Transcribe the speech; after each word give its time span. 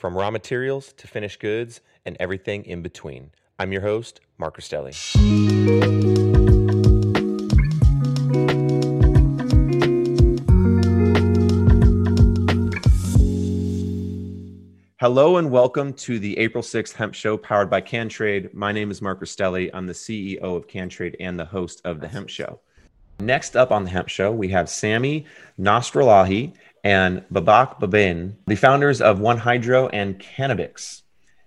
from 0.00 0.16
raw 0.16 0.30
materials 0.30 0.94
to 0.94 1.06
finished 1.06 1.38
goods 1.40 1.82
and 2.06 2.16
everything 2.18 2.64
in 2.64 2.80
between. 2.80 3.30
I'm 3.58 3.70
your 3.70 3.82
host, 3.82 4.22
Mark 4.38 4.58
Rostelli. 4.58 4.96
Hello 14.98 15.36
and 15.36 15.50
welcome 15.50 15.92
to 15.92 16.18
the 16.18 16.38
April 16.38 16.62
6th 16.62 16.94
Hemp 16.94 17.14
Show 17.14 17.36
powered 17.36 17.68
by 17.68 17.82
CanTrade. 17.82 18.54
My 18.54 18.72
name 18.72 18.90
is 18.90 19.02
Mark 19.02 19.20
Rostelli. 19.20 19.68
I'm 19.74 19.86
the 19.86 19.92
CEO 19.92 20.40
of 20.42 20.66
CanTrade 20.66 21.16
and 21.20 21.38
the 21.38 21.44
host 21.44 21.82
of 21.84 22.00
the 22.00 22.08
Hemp 22.08 22.30
Show. 22.30 22.60
Next 23.18 23.54
up 23.54 23.70
on 23.70 23.84
the 23.84 23.90
Hemp 23.90 24.08
Show, 24.08 24.32
we 24.32 24.48
have 24.48 24.70
Sammy 24.70 25.26
Nasrallah 25.58 26.54
and 26.84 27.24
Babak 27.32 27.80
Baban, 27.80 28.36
the 28.46 28.56
founders 28.56 29.00
of 29.00 29.20
One 29.20 29.38
Hydro 29.38 29.88
and 29.88 30.18
Cannabix. 30.18 31.02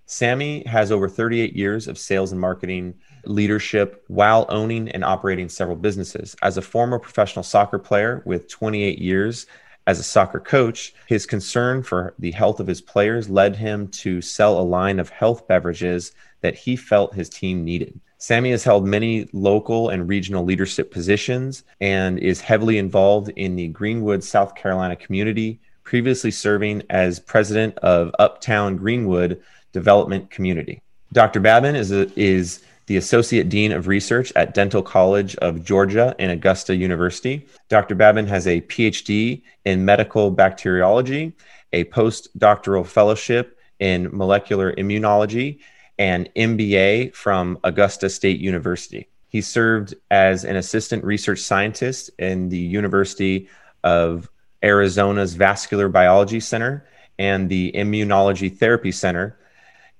Sammy 0.05 0.63
has 0.67 0.91
over 0.91 1.07
38 1.07 1.55
years 1.55 1.87
of 1.87 1.97
sales 1.97 2.31
and 2.31 2.39
marketing 2.39 2.93
leadership 3.25 4.03
while 4.07 4.45
owning 4.49 4.89
and 4.89 5.03
operating 5.03 5.49
several 5.49 5.77
businesses. 5.77 6.35
As 6.41 6.57
a 6.57 6.61
former 6.61 6.99
professional 6.99 7.43
soccer 7.43 7.79
player 7.79 8.21
with 8.25 8.49
28 8.49 8.99
years 8.99 9.47
as 9.87 9.99
a 9.99 10.03
soccer 10.03 10.39
coach, 10.39 10.93
his 11.07 11.25
concern 11.25 11.83
for 11.83 12.13
the 12.19 12.31
health 12.31 12.59
of 12.59 12.67
his 12.67 12.81
players 12.81 13.29
led 13.29 13.55
him 13.55 13.87
to 13.89 14.21
sell 14.21 14.59
a 14.59 14.61
line 14.61 14.99
of 14.99 15.09
health 15.09 15.47
beverages 15.47 16.11
that 16.41 16.55
he 16.55 16.75
felt 16.75 17.15
his 17.15 17.29
team 17.29 17.63
needed. 17.63 17.99
Sami 18.23 18.51
has 18.51 18.63
held 18.63 18.87
many 18.87 19.27
local 19.33 19.89
and 19.89 20.07
regional 20.07 20.45
leadership 20.45 20.91
positions 20.91 21.65
and 21.81 22.17
is 22.19 22.39
heavily 22.39 22.77
involved 22.77 23.27
in 23.35 23.57
the 23.57 23.67
Greenwood, 23.67 24.23
South 24.23 24.55
Carolina 24.55 24.95
community, 24.95 25.59
previously 25.83 26.31
serving 26.31 26.83
as 26.89 27.19
president 27.19 27.77
of 27.79 28.15
Uptown 28.19 28.77
Greenwood 28.77 29.41
Development 29.73 30.29
Community. 30.29 30.81
Dr. 31.11 31.41
Baban 31.41 31.75
is, 31.75 31.91
a, 31.91 32.09
is 32.17 32.63
the 32.85 32.95
Associate 32.95 33.49
Dean 33.49 33.73
of 33.73 33.87
Research 33.87 34.31
at 34.37 34.53
Dental 34.53 34.81
College 34.81 35.35
of 35.35 35.65
Georgia 35.65 36.15
and 36.17 36.31
Augusta 36.31 36.73
University. 36.73 37.45
Dr. 37.67 37.93
Baban 37.93 38.29
has 38.29 38.47
a 38.47 38.61
PhD 38.61 39.41
in 39.65 39.83
medical 39.83 40.31
bacteriology, 40.31 41.33
a 41.73 41.83
postdoctoral 41.83 42.87
fellowship 42.87 43.59
in 43.79 44.07
molecular 44.13 44.71
immunology, 44.75 45.59
and 45.97 46.29
MBA 46.35 47.13
from 47.15 47.59
Augusta 47.63 48.09
State 48.09 48.39
University. 48.39 49.07
He 49.27 49.41
served 49.41 49.95
as 50.11 50.45
an 50.45 50.55
assistant 50.55 51.03
research 51.03 51.39
scientist 51.39 52.11
in 52.19 52.49
the 52.49 52.57
University 52.57 53.49
of 53.83 54.29
Arizona's 54.63 55.33
Vascular 55.33 55.89
Biology 55.89 56.39
Center 56.39 56.85
and 57.19 57.49
the 57.49 57.71
Immunology 57.73 58.55
Therapy 58.55 58.91
Center 58.91 59.37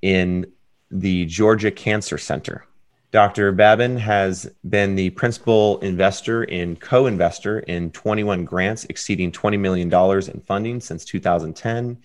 in 0.02 0.46
the 0.92 1.26
Georgia 1.26 1.72
Cancer 1.72 2.18
Center. 2.18 2.66
Dr. 3.12 3.54
Baban 3.54 3.98
has 4.00 4.52
been 4.68 4.96
the 4.96 5.12
principal 5.12 5.80
investor 5.82 6.44
and 6.44 6.80
co 6.80 7.06
investor 7.06 7.60
in 7.60 7.92
21 7.92 8.44
grants 8.44 8.86
exceeding 8.86 9.32
$20 9.32 9.60
million 9.60 9.94
in 10.32 10.40
funding 10.42 10.82
since 10.82 11.06
2010. 11.06 12.00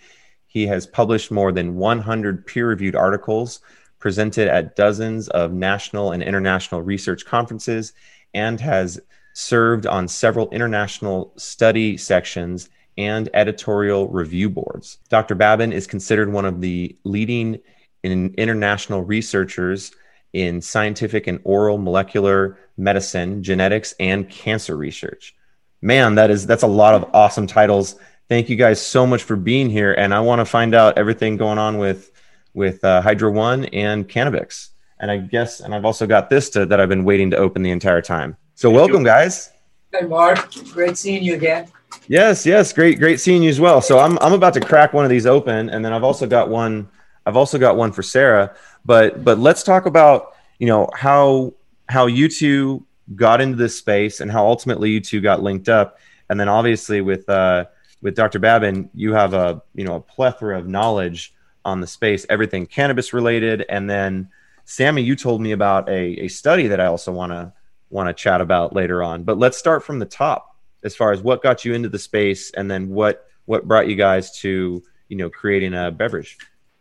He 0.47 0.67
has 0.67 0.87
published 0.87 1.31
more 1.31 1.51
than 1.51 1.77
100 1.77 2.47
peer 2.47 2.69
reviewed 2.69 2.95
articles, 2.95 3.61
presented 3.99 4.49
at 4.49 4.77
dozens 4.77 5.29
of 5.29 5.53
national 5.53 6.13
and 6.13 6.23
international 6.23 6.83
research 6.83 7.25
conferences, 7.25 7.93
and 8.35 8.61
has 8.61 9.01
served 9.35 9.87
on 9.87 10.09
several 10.09 10.49
international 10.51 11.33
study 11.37 11.97
sections 11.97 12.69
and 12.97 13.29
editorial 13.35 14.09
review 14.09 14.51
boards. 14.51 14.99
Dr. 15.09 15.37
Baban 15.37 15.73
is 15.73 15.87
considered 15.87 16.33
one 16.33 16.45
of 16.45 16.61
the 16.61 16.97
leading 17.05 17.61
international 18.03 19.03
researchers 19.03 19.93
in 20.33 20.61
scientific 20.61 21.27
and 21.27 21.41
oral 21.45 21.79
molecular 21.79 22.59
medicine, 22.77 23.43
genetics, 23.43 23.95
and 24.01 24.29
cancer 24.29 24.77
research. 24.77 25.35
Man, 25.81 26.17
that 26.17 26.31
is 26.31 26.47
that's 26.47 26.65
a 26.65 26.69
lot 26.69 26.95
of 26.95 27.09
awesome 27.15 27.47
titles. 27.47 27.95
Thank 28.29 28.49
you 28.49 28.57
guys 28.57 28.85
so 28.85 29.07
much 29.07 29.23
for 29.23 29.37
being 29.37 29.71
here, 29.71 29.93
and 29.93 30.13
I 30.13 30.21
want 30.21 30.41
to 30.41 30.45
find 30.45 30.75
out 30.75 30.99
everything 30.99 31.37
going 31.37 31.59
on 31.59 31.79
with 31.79 32.11
with 32.59 32.85
uh, 32.85 33.01
Hydro 33.01 33.31
One 33.31 33.65
and 33.67 34.07
Cannabix. 34.07 34.71
And 35.01 35.11
I 35.11 35.17
guess, 35.17 35.61
and 35.61 35.75
I've 35.75 35.85
also 35.85 36.07
got 36.07 36.29
this 36.29 36.51
to, 36.51 36.67
that 36.67 36.81
I've 36.81 36.89
been 36.89 37.05
waiting 37.05 37.31
to 37.31 37.37
open 37.39 37.63
the 37.63 37.71
entire 37.71 38.03
time. 38.03 38.37
So, 38.57 38.69
Thank 38.69 38.77
welcome, 38.77 39.01
you. 39.03 39.07
guys. 39.07 39.53
Hey, 39.93 40.05
Mark. 40.05 40.53
Great 40.73 40.99
seeing 40.99 41.23
you 41.23 41.35
again. 41.35 41.69
Yes, 42.09 42.45
yes, 42.45 42.73
great, 42.73 42.99
great 42.99 43.21
seeing 43.21 43.43
you 43.43 43.49
as 43.49 43.61
well. 43.61 43.81
So 43.81 43.99
I'm 43.99 44.19
I'm 44.19 44.33
about 44.33 44.55
to 44.55 44.61
crack 44.61 44.93
one 44.93 45.05
of 45.05 45.11
these 45.11 45.25
open, 45.25 45.71
and 45.71 45.83
then 45.85 45.93
I've 45.93 46.05
also 46.05 46.27
got 46.27 46.51
one. 46.51 46.89
I've 47.25 47.37
also 47.37 47.59
got 47.59 47.77
one 47.77 47.93
for 47.93 48.03
Sarah. 48.03 48.55
But 48.85 49.25
but 49.25 49.39
let's 49.39 49.63
talk 49.63 49.87
about 49.87 50.35
you 50.59 50.67
know 50.67 50.91
how 50.95 51.55
how 51.89 52.07
you 52.07 52.29
two 52.29 52.85
got 53.15 53.41
into 53.41 53.57
this 53.57 53.77
space 53.77 54.21
and 54.21 54.31
how 54.31 54.47
ultimately 54.47 54.91
you 54.91 55.01
two 55.01 55.21
got 55.21 55.43
linked 55.43 55.69
up, 55.69 55.99
and 56.29 56.39
then 56.39 56.49
obviously 56.49 57.01
with 57.01 57.29
uh, 57.29 57.65
with 58.03 58.15
Dr. 58.15 58.41
Baban, 58.41 58.91
you 58.95 59.13
have 59.13 59.33
a 59.33 59.63
you 59.75 59.85
know 59.85 59.97
a 59.97 60.01
plethora 60.01 60.59
of 60.59 60.67
knowledge 60.67 61.33
on 61.65 61.81
the 61.81 61.87
space, 61.87 62.25
everything 62.29 62.67
cannabis 62.67 63.13
related, 63.13 63.65
and 63.69 63.89
then 63.89 64.29
Sammy, 64.65 65.03
you 65.03 65.17
told 65.17 65.41
me 65.41 65.53
about 65.53 65.89
a, 65.89 66.25
a 66.25 66.29
study 66.29 66.69
that 66.69 66.81
I 66.81 66.87
also 66.87 67.11
want 67.13 67.33
to 67.33 67.53
want 67.91 68.09
to 68.09 68.13
chat 68.13 68.41
about 68.41 68.75
later 68.75 69.03
on. 69.03 69.23
But 69.23 69.39
let's 69.39 69.57
start 69.57 69.83
from 69.83 69.99
the 69.99 70.07
top 70.07 70.55
as 70.85 70.95
far 70.95 71.11
as 71.11 71.23
what 71.23 71.43
got 71.43 71.65
you 71.65 71.73
into 71.75 71.89
the 71.89 71.99
space, 71.99 72.51
and 72.51 72.71
then 72.71 72.91
what 72.91 73.27
what 73.47 73.67
brought 73.67 73.89
you 73.89 73.97
guys 73.97 74.39
to 74.41 74.83
you 75.09 75.17
know 75.17 75.31
creating 75.31 75.75
a 75.75 75.91
beverage. 75.91 76.37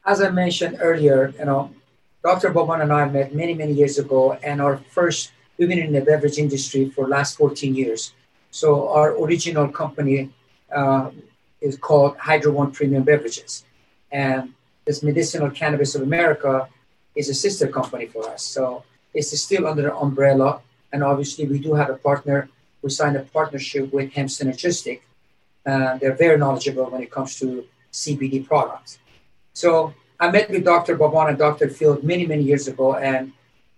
As 0.06 0.22
I 0.22 0.30
mentioned 0.30 0.78
earlier, 0.80 1.34
you 1.40 1.46
know, 1.46 1.72
Dr. 2.24 2.52
Baban 2.52 2.82
and 2.82 2.92
I 2.92 3.08
met 3.10 3.34
many, 3.34 3.54
many 3.54 3.74
years 3.74 3.98
ago, 3.98 4.34
and 4.44 4.62
our 4.62 4.78
first, 4.90 5.32
we've 5.58 5.68
been 5.68 5.80
in 5.80 5.94
the 5.94 6.02
beverage 6.02 6.38
industry 6.38 6.90
for 6.90 7.08
last 7.08 7.38
14 7.38 7.76
years. 7.76 8.14
So 8.52 8.90
our 8.90 9.18
original 9.22 9.68
company 9.68 10.30
uh, 10.74 11.12
is 11.62 11.78
called 11.78 12.18
Hydro 12.18 12.52
One 12.54 12.72
Premium 12.72 13.04
Beverages. 13.04 13.66
And 14.12 14.54
this 14.88 15.04
Medicinal 15.04 15.52
Cannabis 15.52 15.94
of 15.96 16.02
America 16.02 16.68
is 17.14 17.30
a 17.30 17.34
sister 17.34 17.68
company 17.68 18.06
for 18.08 18.28
us. 18.30 18.44
So 18.44 18.84
it's 19.14 19.38
still 19.40 19.68
under 19.68 19.84
the 19.84 19.96
umbrella. 19.96 20.62
And 20.92 21.04
obviously, 21.04 21.46
we 21.46 21.60
do 21.60 21.74
have 21.74 21.90
a 21.90 21.98
partner. 21.98 22.50
We 22.82 22.90
signed 22.90 23.18
a 23.18 23.24
partnership 23.38 23.94
with 23.94 24.14
Hemp 24.14 24.30
Synergistic. 24.30 25.02
Uh, 25.66 25.98
they're 25.98 26.16
very 26.16 26.38
knowledgeable 26.38 26.86
when 26.90 27.04
it 27.04 27.12
comes 27.12 27.38
to 27.40 27.66
CBD 27.92 28.48
products. 28.48 29.00
So 29.54 29.94
I 30.20 30.32
met 30.32 30.50
with 30.50 30.64
Dr. 30.64 30.98
Baban 30.98 31.30
and 31.30 31.38
Dr. 31.38 31.68
Field 31.70 32.04
many, 32.04 32.26
many 32.26 32.44
years 32.44 32.68
ago. 32.68 32.96
And 32.96 33.34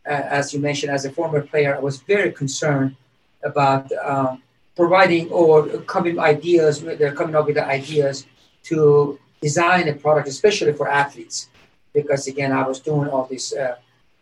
uh, 0.05 0.39
as 0.39 0.53
you 0.53 0.59
mentioned, 0.59 0.91
as 0.91 1.05
a 1.05 1.11
former 1.11 1.41
player, 1.41 1.75
I 1.75 1.79
was 1.79 1.97
very 2.01 2.31
concerned 2.31 2.95
about 3.43 3.91
um, 4.05 4.43
providing 4.75 5.31
or 5.31 5.67
coming 5.95 6.19
ideas. 6.19 6.81
They're 6.81 7.15
coming 7.15 7.35
up 7.35 7.47
with 7.47 7.55
the 7.55 7.65
ideas 7.65 8.27
to 8.63 9.19
design 9.41 9.87
a 9.87 9.93
product, 9.93 10.27
especially 10.27 10.73
for 10.73 10.87
athletes, 10.87 11.49
because 11.93 12.27
again, 12.27 12.51
I 12.51 12.67
was 12.67 12.79
doing 12.79 13.09
all 13.09 13.25
this 13.25 13.53
uh, 13.53 13.75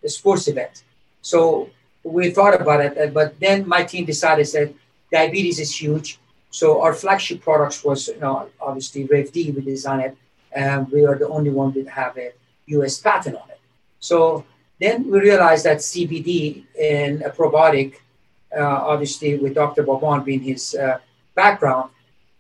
sports 0.06 0.48
event. 0.48 0.84
So 1.22 1.70
we 2.04 2.30
thought 2.32 2.60
about 2.60 2.82
it, 2.82 3.14
but 3.14 3.40
then 3.40 3.68
my 3.68 3.84
team 3.84 4.06
decided 4.06 4.48
that 4.48 4.74
diabetes 5.12 5.60
is 5.60 5.76
huge. 5.82 6.20
So 6.50 6.82
our 6.82 6.94
flagship 6.94 7.42
products 7.42 7.84
was, 7.84 8.08
you 8.08 8.20
know, 8.20 8.50
obviously 8.62 9.08
RevD, 9.08 9.56
We 9.56 9.62
designed 9.62 10.04
it, 10.04 10.18
and 10.52 10.90
we 10.92 11.06
are 11.06 11.16
the 11.16 11.28
only 11.28 11.50
one 11.50 11.74
that 11.74 11.88
have 11.90 12.18
a 12.18 12.32
U.S. 12.68 13.00
patent 13.00 13.36
on 13.36 13.50
it. 13.50 13.60
So 14.00 14.46
then 14.80 15.10
we 15.10 15.20
realized 15.20 15.66
that 15.66 15.78
CBD 15.78 16.64
in 16.80 17.24
a 17.24 17.30
probiotic, 17.30 17.96
uh, 18.58 18.62
obviously 18.62 19.38
with 19.38 19.56
Dr. 19.56 19.84
Baban 19.84 20.24
being 20.24 20.42
his 20.42 20.76
uh, 20.76 21.00
background, 21.36 21.90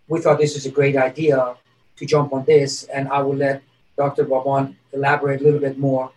we 0.07 0.21
thought 0.21 0.38
this 0.38 0.56
is 0.56 0.65
a 0.65 0.71
great 0.71 0.95
idea 0.95 1.56
to 1.98 2.06
jump 2.06 2.34
on 2.34 2.46
this, 2.46 2.84
and 2.86 3.08
I 3.10 3.22
will 3.22 3.36
let 3.36 3.62
Dr. 3.98 4.26
Baban 4.26 4.76
elaborate 4.94 5.42
a 5.42 5.44
little 5.44 5.60
bit 5.60 5.78
more 5.78 6.12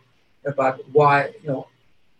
about 0.44 0.80
why 0.92 1.32
you 1.42 1.48
know 1.48 1.66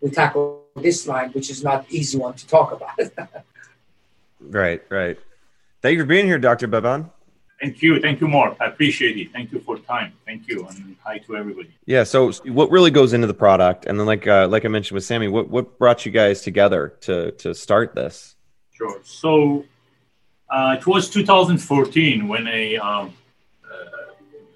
we 0.01 0.11
tackle 0.11 0.65
this 0.77 1.07
line, 1.07 1.31
which 1.31 1.51
is 1.51 1.63
not 1.63 1.85
easy 1.91 2.19
one 2.19 2.35
to 2.35 2.47
talk 2.47 2.73
about. 2.73 2.99
right, 4.41 4.83
right. 4.89 5.19
Thank 5.83 5.95
you 5.95 6.03
for 6.03 6.07
being 6.07 6.27
here, 6.27 6.39
Dr. 6.39 6.69
Baban. 6.69 7.11
Thank 7.61 7.83
you. 7.83 8.01
Thank 8.01 8.23
you, 8.23 8.29
Mark. 8.29 8.57
I 8.59 8.67
appreciate 8.67 9.19
it. 9.19 9.33
Thank 9.33 9.53
you 9.53 9.61
for 9.61 9.79
time. 9.79 10.15
Thank 10.25 10.49
you. 10.49 10.67
And 10.67 10.97
hi 11.05 11.19
to 11.19 11.37
everybody. 11.37 11.71
Yeah. 11.85 12.05
So 12.05 12.33
what 12.47 12.71
really 12.71 12.91
goes 12.91 13.13
into 13.13 13.27
the 13.27 13.35
product? 13.35 13.85
And 13.85 14.01
then 14.01 14.07
like 14.07 14.27
uh, 14.27 14.49
like 14.49 14.65
I 14.65 14.69
mentioned 14.69 14.95
with 14.95 15.05
Sammy, 15.05 15.29
what, 15.29 15.51
what 15.51 15.79
brought 15.79 16.07
you 16.07 16.13
guys 16.13 16.41
together 16.41 16.95
to 17.03 17.33
to 17.33 17.55
start 17.55 17.95
this? 17.95 18.35
Sure. 18.73 19.01
So 19.05 19.67
uh, 20.49 20.77
it 20.79 20.87
was 20.87 21.11
2014 21.11 22.27
when 22.29 22.49
a 22.49 22.79
um, 22.79 23.13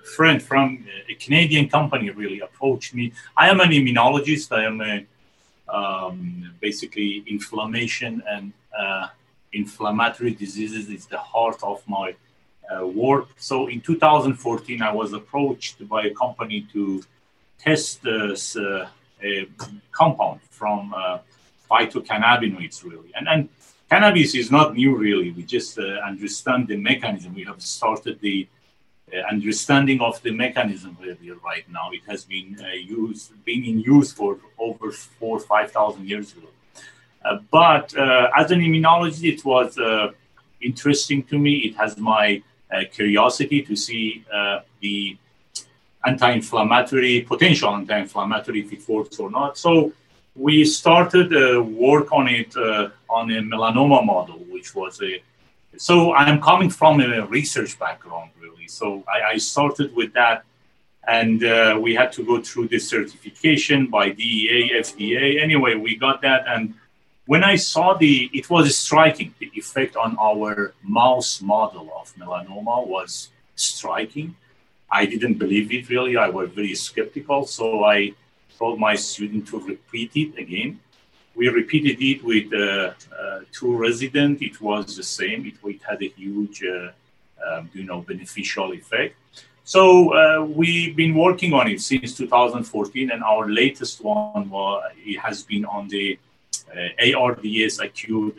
friend 0.05 0.43
from 0.43 0.85
a 1.09 1.15
Canadian 1.15 1.69
company 1.69 2.11
really 2.11 2.41
approached 2.41 2.95
me. 2.95 3.13
I 3.37 3.49
am 3.49 3.61
an 3.61 3.71
immunologist. 3.71 4.53
I 4.53 4.65
am 4.65 4.81
a, 4.81 5.05
um, 5.69 6.53
basically 6.61 7.25
inflammation 7.27 8.23
and 8.29 8.53
uh, 8.79 9.09
inflammatory 9.53 10.35
diseases 10.35 10.89
is 10.91 11.07
the 11.07 11.19
heart 11.19 11.59
of 11.63 11.83
my 11.89 12.15
uh, 12.71 12.87
work. 12.87 13.29
So 13.37 13.69
in 13.69 13.81
2014, 13.81 14.83
I 14.83 14.93
was 14.93 15.13
approached 15.13 15.87
by 15.89 16.05
a 16.05 16.15
company 16.15 16.67
to 16.73 17.03
test 17.59 18.07
uh, 18.07 18.87
a 19.23 19.47
compound 19.93 20.41
from 20.51 20.93
uh, 20.95 21.19
phytocannabinoids, 21.71 22.85
really. 22.85 23.11
And, 23.15 23.29
and 23.29 23.49
cannabis 23.91 24.35
is 24.35 24.51
not 24.51 24.75
new, 24.75 24.97
really. 24.97 25.31
We 25.31 25.43
just 25.45 25.79
uh, 25.79 25.83
understand 26.07 26.69
the 26.69 26.77
mechanism. 26.77 27.35
We 27.35 27.45
have 27.45 27.63
started 27.63 28.21
the 28.21 28.47
understanding 29.31 30.01
of 30.01 30.23
the 30.23 30.31
mechanism 30.31 30.97
really 31.01 31.31
right 31.45 31.67
now. 31.71 31.91
It 31.93 32.03
has 32.07 32.25
been 32.25 32.59
uh, 32.61 32.69
used, 32.73 33.33
been 33.45 33.65
in 33.65 33.81
use 33.81 34.13
for 34.13 34.39
over 34.59 34.91
four, 34.93 35.39
five 35.41 35.71
thousand 35.71 36.09
years 36.09 36.33
ago. 36.33 36.49
Uh, 37.25 37.39
but 37.51 37.95
as 38.41 38.51
an 38.51 38.61
immunologist, 38.61 39.25
it 39.25 39.45
was 39.45 39.79
interesting 40.61 41.23
to 41.25 41.39
me. 41.39 41.53
It 41.69 41.75
has 41.77 41.97
my 41.97 42.43
curiosity 42.93 43.63
to 43.63 43.75
see 43.75 44.25
the 44.81 45.17
anti-inflammatory 46.05 47.23
potential 47.23 47.71
anti-inflammatory 47.75 48.61
if 48.61 48.73
it 48.73 48.89
works 48.89 49.19
or 49.19 49.31
not. 49.31 49.57
So 49.57 49.93
we 50.37 50.65
started 50.65 51.33
uh, 51.33 51.63
work 51.63 52.13
on 52.13 52.29
it 52.29 52.55
uh, 52.57 52.91
on 53.09 53.31
a 53.31 53.41
melanoma 53.41 54.05
model, 54.05 54.39
which 54.51 54.75
was 54.75 55.01
a. 55.03 55.23
So 55.77 56.15
I'm 56.15 56.41
coming 56.41 56.71
from 56.71 57.01
a 57.01 57.27
research 57.27 57.79
background, 57.79 58.31
really. 58.41 58.69
so 58.69 59.05
I, 59.09 59.33
I 59.33 59.37
started 59.39 59.95
with 59.95 60.13
that, 60.15 60.45
and 61.07 61.45
uh, 61.45 61.79
we 61.81 61.95
had 61.95 62.13
to 62.13 62.25
go 62.25 62.41
through 62.41 62.69
this 62.69 62.89
certification 62.89 63.89
by 63.89 64.11
DEA, 64.11 64.71
FDA. 64.77 65.43
Anyway, 65.43 65.75
we 65.75 65.97
got 65.97 66.23
that, 66.23 66.45
and 66.47 66.75
when 67.27 67.43
I 67.43 67.57
saw 67.57 67.95
the, 67.95 68.31
it 68.35 68.51
was 68.51 68.77
striking. 68.77 69.35
The 69.39 69.51
effect 69.55 69.97
on 69.97 70.17
our 70.19 70.75
mouse 70.83 71.41
model 71.41 71.91
of 71.99 72.15
melanoma 72.17 72.87
was 72.87 73.31
striking. 73.57 74.37
I 74.91 75.07
didn't 75.07 75.35
believe 75.35 75.73
it 75.73 75.89
really. 75.89 76.17
I 76.17 76.29
was 76.29 76.51
very 76.51 76.75
skeptical, 76.75 77.47
so 77.47 77.85
I 77.85 78.13
told 78.59 78.79
my 78.79 78.95
student 78.95 79.49
to 79.49 79.59
repeat 79.59 80.13
it 80.15 80.39
again. 80.39 80.81
We 81.35 81.49
repeated 81.49 82.01
it 82.01 82.23
with 82.23 82.53
uh, 82.53 82.93
uh, 83.19 83.41
two 83.53 83.77
residents. 83.77 84.43
It 84.43 84.61
was 84.61 84.97
the 84.97 85.03
same. 85.03 85.47
It, 85.47 85.55
it 85.65 85.81
had 85.83 86.03
a 86.03 86.09
huge 86.09 86.63
uh, 86.65 86.91
um, 87.47 87.71
you 87.73 87.85
know, 87.85 88.01
beneficial 88.01 88.73
effect. 88.73 89.17
So 89.65 90.45
we've 90.45 90.95
been 90.95 91.15
working 91.15 91.55
on 91.55 91.69
it 91.69 91.81
since 91.81 92.15
2014, 92.15 93.11
and 93.11 93.23
our 93.25 93.49
latest 93.49 94.05
one 94.05 94.51
well, 94.51 94.83
it 94.99 95.19
has 95.19 95.43
been 95.43 95.65
on 95.65 95.89
the 95.89 96.19
ARDS 97.01 97.81
acute 97.81 98.39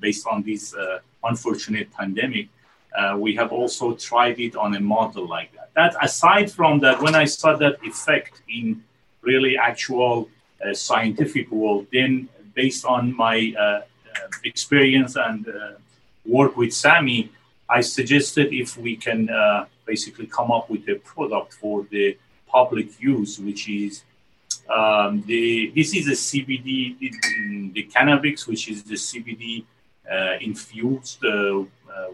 based 0.00 0.26
on 0.26 0.42
this 0.42 0.74
unfortunate 1.22 1.92
pandemic. 1.92 2.48
Uh, 2.96 3.16
we 3.18 3.34
have 3.34 3.52
also 3.52 3.94
tried 3.94 4.38
it 4.38 4.54
on 4.56 4.74
a 4.74 4.80
model 4.80 5.26
like 5.26 5.52
that. 5.54 5.70
That 5.74 5.96
aside 6.04 6.50
from 6.50 6.80
that, 6.80 7.00
when 7.00 7.14
I 7.14 7.24
saw 7.24 7.56
that 7.56 7.78
effect 7.82 8.42
in 8.48 8.82
really 9.22 9.56
actual 9.56 10.28
scientific 10.72 11.50
world, 11.50 11.86
then 11.92 12.28
based 12.54 12.84
on 12.84 13.16
my 13.16 13.82
experience 14.44 15.16
and 15.16 15.46
work 16.24 16.56
with 16.56 16.72
Sami, 16.72 17.30
I 17.68 17.80
suggested 17.80 18.52
if 18.52 18.76
we 18.76 18.96
can 18.96 19.30
uh, 19.30 19.64
basically 19.86 20.26
come 20.26 20.50
up 20.52 20.68
with 20.68 20.88
a 20.88 20.96
product 20.96 21.54
for 21.54 21.86
the 21.90 22.16
public 22.46 23.00
use, 23.00 23.38
which 23.38 23.68
is 23.68 24.04
um, 24.68 25.22
the 25.26 25.72
this 25.74 25.94
is 25.94 26.06
a 26.08 26.18
CBD 26.26 26.98
the, 27.00 27.10
the 27.72 27.82
cannabis, 27.84 28.46
which 28.46 28.68
is 28.68 28.82
the 28.82 28.94
CBD 28.94 29.64
uh, 30.10 30.36
infused 30.40 31.24
uh, 31.24 31.60
uh, 31.60 31.64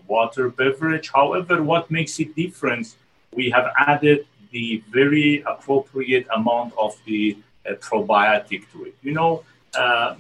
water 0.06 0.48
beverage. 0.48 1.10
However, 1.12 1.62
what 1.62 1.90
makes 1.90 2.18
it 2.20 2.34
different? 2.36 2.94
We 3.34 3.50
have 3.50 3.66
added 3.76 4.26
the 4.52 4.82
very 4.90 5.42
appropriate 5.42 6.26
amount 6.34 6.72
of 6.78 6.96
the 7.04 7.36
uh, 7.36 7.42
probiotic 7.74 8.70
to 8.72 8.84
it. 8.84 8.94
You 9.02 9.12
know, 9.12 9.44
uh, 9.74 9.80
uh, 9.80 10.16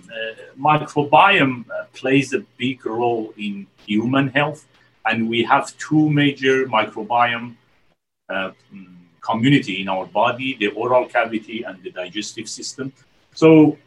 microbiome 0.58 1.64
plays 1.94 2.32
a 2.32 2.40
big 2.56 2.84
role 2.86 3.32
in 3.36 3.66
human 3.86 4.28
health 4.28 4.66
and 5.06 5.28
we 5.28 5.42
have 5.42 5.76
two 5.78 6.10
major 6.10 6.66
microbiome 6.66 7.54
uh, 8.28 8.50
community 9.20 9.80
in 9.80 9.88
our 9.88 10.06
body, 10.06 10.56
the 10.58 10.68
oral 10.68 11.06
cavity 11.06 11.62
and 11.62 11.82
the 11.82 11.90
digestive 11.90 12.48
system. 12.48 12.92
So 13.34 13.78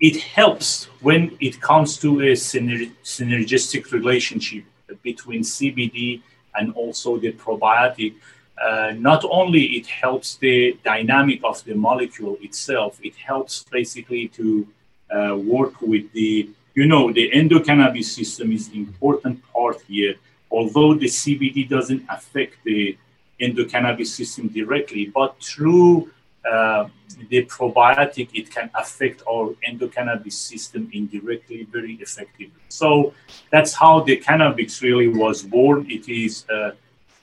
it 0.00 0.16
helps 0.16 0.84
when 1.00 1.36
it 1.40 1.60
comes 1.60 1.98
to 1.98 2.20
a 2.20 2.32
synergistic 2.32 3.92
relationship 3.92 4.64
between 5.02 5.42
CBD 5.42 6.22
and 6.54 6.72
also 6.74 7.18
the 7.18 7.32
probiotic. 7.32 8.14
Uh, 8.60 8.92
not 8.96 9.24
only 9.30 9.64
it 9.78 9.86
helps 9.86 10.36
the 10.36 10.76
dynamic 10.84 11.40
of 11.44 11.62
the 11.64 11.74
molecule 11.74 12.36
itself, 12.40 12.98
it 13.02 13.16
helps 13.16 13.64
basically 13.64 14.28
to 14.28 14.66
uh, 15.10 15.36
work 15.36 15.80
with 15.80 16.10
the 16.12 16.48
you 16.74 16.86
know, 16.86 17.12
the 17.12 17.30
endocannabis 17.30 18.06
system 18.06 18.52
is 18.52 18.68
the 18.68 18.78
important 18.78 19.40
part 19.52 19.80
here. 19.82 20.16
Although 20.50 20.94
the 20.94 21.06
CBD 21.06 21.68
doesn't 21.68 22.04
affect 22.08 22.56
the 22.64 22.96
endocannabis 23.40 24.08
system 24.08 24.48
directly, 24.48 25.06
but 25.06 25.40
through 25.40 26.10
uh, 26.48 26.88
the 27.28 27.44
probiotic, 27.46 28.28
it 28.34 28.50
can 28.50 28.70
affect 28.74 29.22
our 29.28 29.54
endocannabis 29.68 30.32
system 30.32 30.90
indirectly 30.92 31.66
very 31.70 31.94
effectively. 31.94 32.62
So 32.68 33.14
that's 33.50 33.72
how 33.72 34.00
the 34.00 34.16
cannabis 34.16 34.82
really 34.82 35.08
was 35.08 35.42
born. 35.42 35.86
It 35.88 36.08
is 36.08 36.44
uh, 36.50 36.72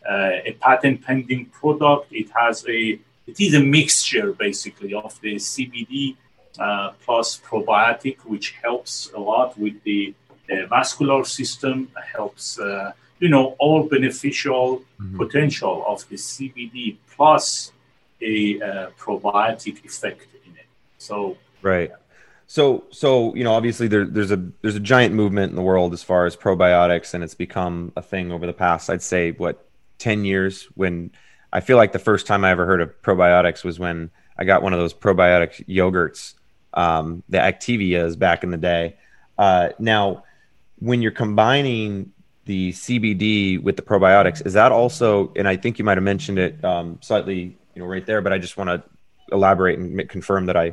a 0.09 0.57
patent 0.59 1.03
pending 1.03 1.45
product. 1.47 2.11
It 2.11 2.29
has 2.35 2.65
a 2.67 2.99
it 3.27 3.39
is 3.39 3.53
a 3.53 3.59
mixture 3.59 4.33
basically 4.33 4.93
of 4.93 5.19
the 5.21 5.35
CBD 5.35 6.15
uh, 6.59 6.91
plus 7.03 7.39
probiotic, 7.39 8.19
which 8.25 8.51
helps 8.61 9.11
a 9.15 9.19
lot 9.19 9.57
with 9.57 9.81
the 9.83 10.13
uh, 10.51 10.65
vascular 10.67 11.23
system, 11.23 11.89
helps, 12.13 12.59
uh, 12.59 12.91
you 13.19 13.29
know, 13.29 13.55
all 13.59 13.83
beneficial 13.87 14.79
mm-hmm. 14.99 15.17
potential 15.17 15.83
of 15.87 16.07
the 16.09 16.15
CBD 16.15 16.97
plus 17.15 17.71
a 18.21 18.61
uh, 18.61 18.89
probiotic 18.99 19.83
effect 19.85 20.27
in 20.45 20.51
it. 20.57 20.65
So, 20.97 21.37
right. 21.61 21.91
So, 22.47 22.83
so 22.91 23.33
you 23.33 23.45
know, 23.45 23.53
obviously 23.53 23.87
there, 23.87 24.05
there's 24.05 24.31
a 24.31 24.43
there's 24.61 24.75
a 24.75 24.81
giant 24.81 25.15
movement 25.15 25.51
in 25.51 25.55
the 25.55 25.61
world 25.61 25.93
as 25.93 26.03
far 26.03 26.25
as 26.25 26.35
probiotics, 26.35 27.13
and 27.13 27.23
it's 27.23 27.33
become 27.33 27.93
a 27.95 28.01
thing 28.01 28.31
over 28.31 28.45
the 28.45 28.53
past, 28.53 28.89
I'd 28.89 29.01
say, 29.01 29.31
what, 29.31 29.65
ten 30.01 30.25
years. 30.25 30.63
When 30.75 31.11
I 31.53 31.59
feel 31.59 31.77
like 31.77 31.91
the 31.91 31.99
first 31.99 32.27
time 32.27 32.43
I 32.43 32.51
ever 32.51 32.65
heard 32.65 32.81
of 32.81 33.01
probiotics 33.01 33.63
was 33.63 33.79
when 33.79 34.09
I 34.37 34.43
got 34.43 34.63
one 34.63 34.73
of 34.73 34.79
those 34.79 34.93
probiotic 34.93 35.65
yogurts 35.67 36.33
um, 36.73 37.23
the 37.29 37.37
Activias 37.37 38.17
back 38.17 38.43
in 38.43 38.51
the 38.51 38.57
day. 38.57 38.95
Uh, 39.37 39.69
now, 39.79 40.23
when 40.79 41.01
you're 41.01 41.11
combining 41.11 42.11
the 42.45 42.71
CBD 42.71 43.61
with 43.61 43.75
the 43.75 43.81
probiotics, 43.81 44.45
is 44.45 44.53
that 44.53 44.71
also? 44.71 45.31
And 45.35 45.47
I 45.47 45.57
think 45.57 45.77
you 45.79 45.85
might 45.85 45.97
have 45.97 46.03
mentioned 46.03 46.39
it 46.39 46.63
um, 46.63 46.97
slightly, 47.01 47.57
you 47.75 47.81
know, 47.81 47.85
right 47.85 48.05
there. 48.05 48.21
But 48.21 48.33
I 48.33 48.37
just 48.37 48.57
want 48.57 48.69
to 48.69 48.83
elaborate 49.31 49.79
and 49.79 50.09
confirm 50.09 50.45
that 50.47 50.57
I, 50.57 50.65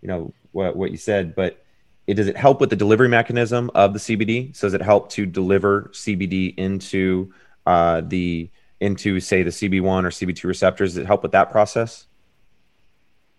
you 0.00 0.08
know, 0.08 0.32
what 0.52 0.76
what 0.76 0.90
you 0.90 0.96
said. 0.96 1.34
But 1.34 1.64
it 2.06 2.14
does 2.14 2.28
it 2.28 2.36
help 2.36 2.60
with 2.60 2.70
the 2.70 2.76
delivery 2.76 3.08
mechanism 3.08 3.70
of 3.74 3.92
the 3.92 3.98
CBD? 3.98 4.54
So 4.54 4.66
does 4.66 4.74
it 4.74 4.82
help 4.82 5.10
to 5.10 5.26
deliver 5.26 5.90
CBD 5.92 6.56
into 6.56 7.32
uh, 7.66 8.02
the 8.02 8.48
into 8.80 9.20
say 9.20 9.42
the 9.42 9.50
CB1 9.50 10.04
or 10.04 10.10
CB2 10.10 10.44
receptors? 10.44 10.96
It 10.96 11.06
help 11.06 11.22
with 11.22 11.32
that 11.32 11.50
process? 11.50 12.06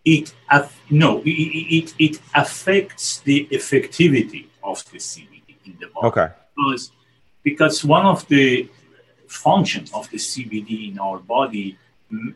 It 0.06 0.34
no, 0.90 1.22
it, 1.26 1.30
it, 1.30 1.94
it 2.00 2.22
affects 2.34 3.20
the 3.20 3.48
effectivity 3.52 4.46
of 4.64 4.84
the 4.92 4.98
CBD 4.98 5.56
in 5.66 5.78
the 5.80 5.88
body. 5.88 6.08
Okay. 6.08 6.28
Because, 6.56 6.92
because 7.44 7.84
one 7.84 8.06
of 8.06 8.28
the 8.28 8.70
functions 9.28 9.92
of 9.94 10.10
the 10.10 10.18
CBD 10.18 10.92
in 10.92 11.00
our 11.00 11.20
body, 11.20 11.78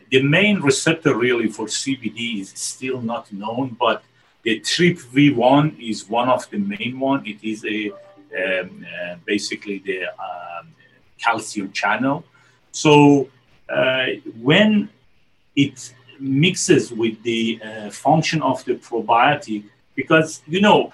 the 0.09 0.21
main 0.21 0.59
receptor 0.59 1.15
really 1.15 1.47
for 1.47 1.65
CBD 1.65 2.41
is 2.41 2.49
still 2.49 3.01
not 3.01 3.31
known, 3.31 3.77
but 3.79 4.03
the 4.43 4.59
TRPV1 4.59 5.79
is 5.79 6.09
one 6.09 6.27
of 6.27 6.49
the 6.49 6.57
main 6.57 6.99
one. 6.99 7.25
It 7.25 7.43
is 7.43 7.63
a 7.65 7.91
um, 7.91 8.85
uh, 8.85 9.15
basically 9.25 9.79
the 9.79 10.05
um, 10.05 10.73
calcium 11.17 11.71
channel. 11.71 12.23
So 12.71 13.29
uh, 13.69 14.05
when 14.41 14.89
it 15.55 15.93
mixes 16.19 16.91
with 16.91 17.21
the 17.23 17.59
uh, 17.63 17.89
function 17.89 18.41
of 18.41 18.63
the 18.65 18.75
probiotic, 18.75 19.65
because 19.95 20.41
you 20.47 20.61
know, 20.61 20.93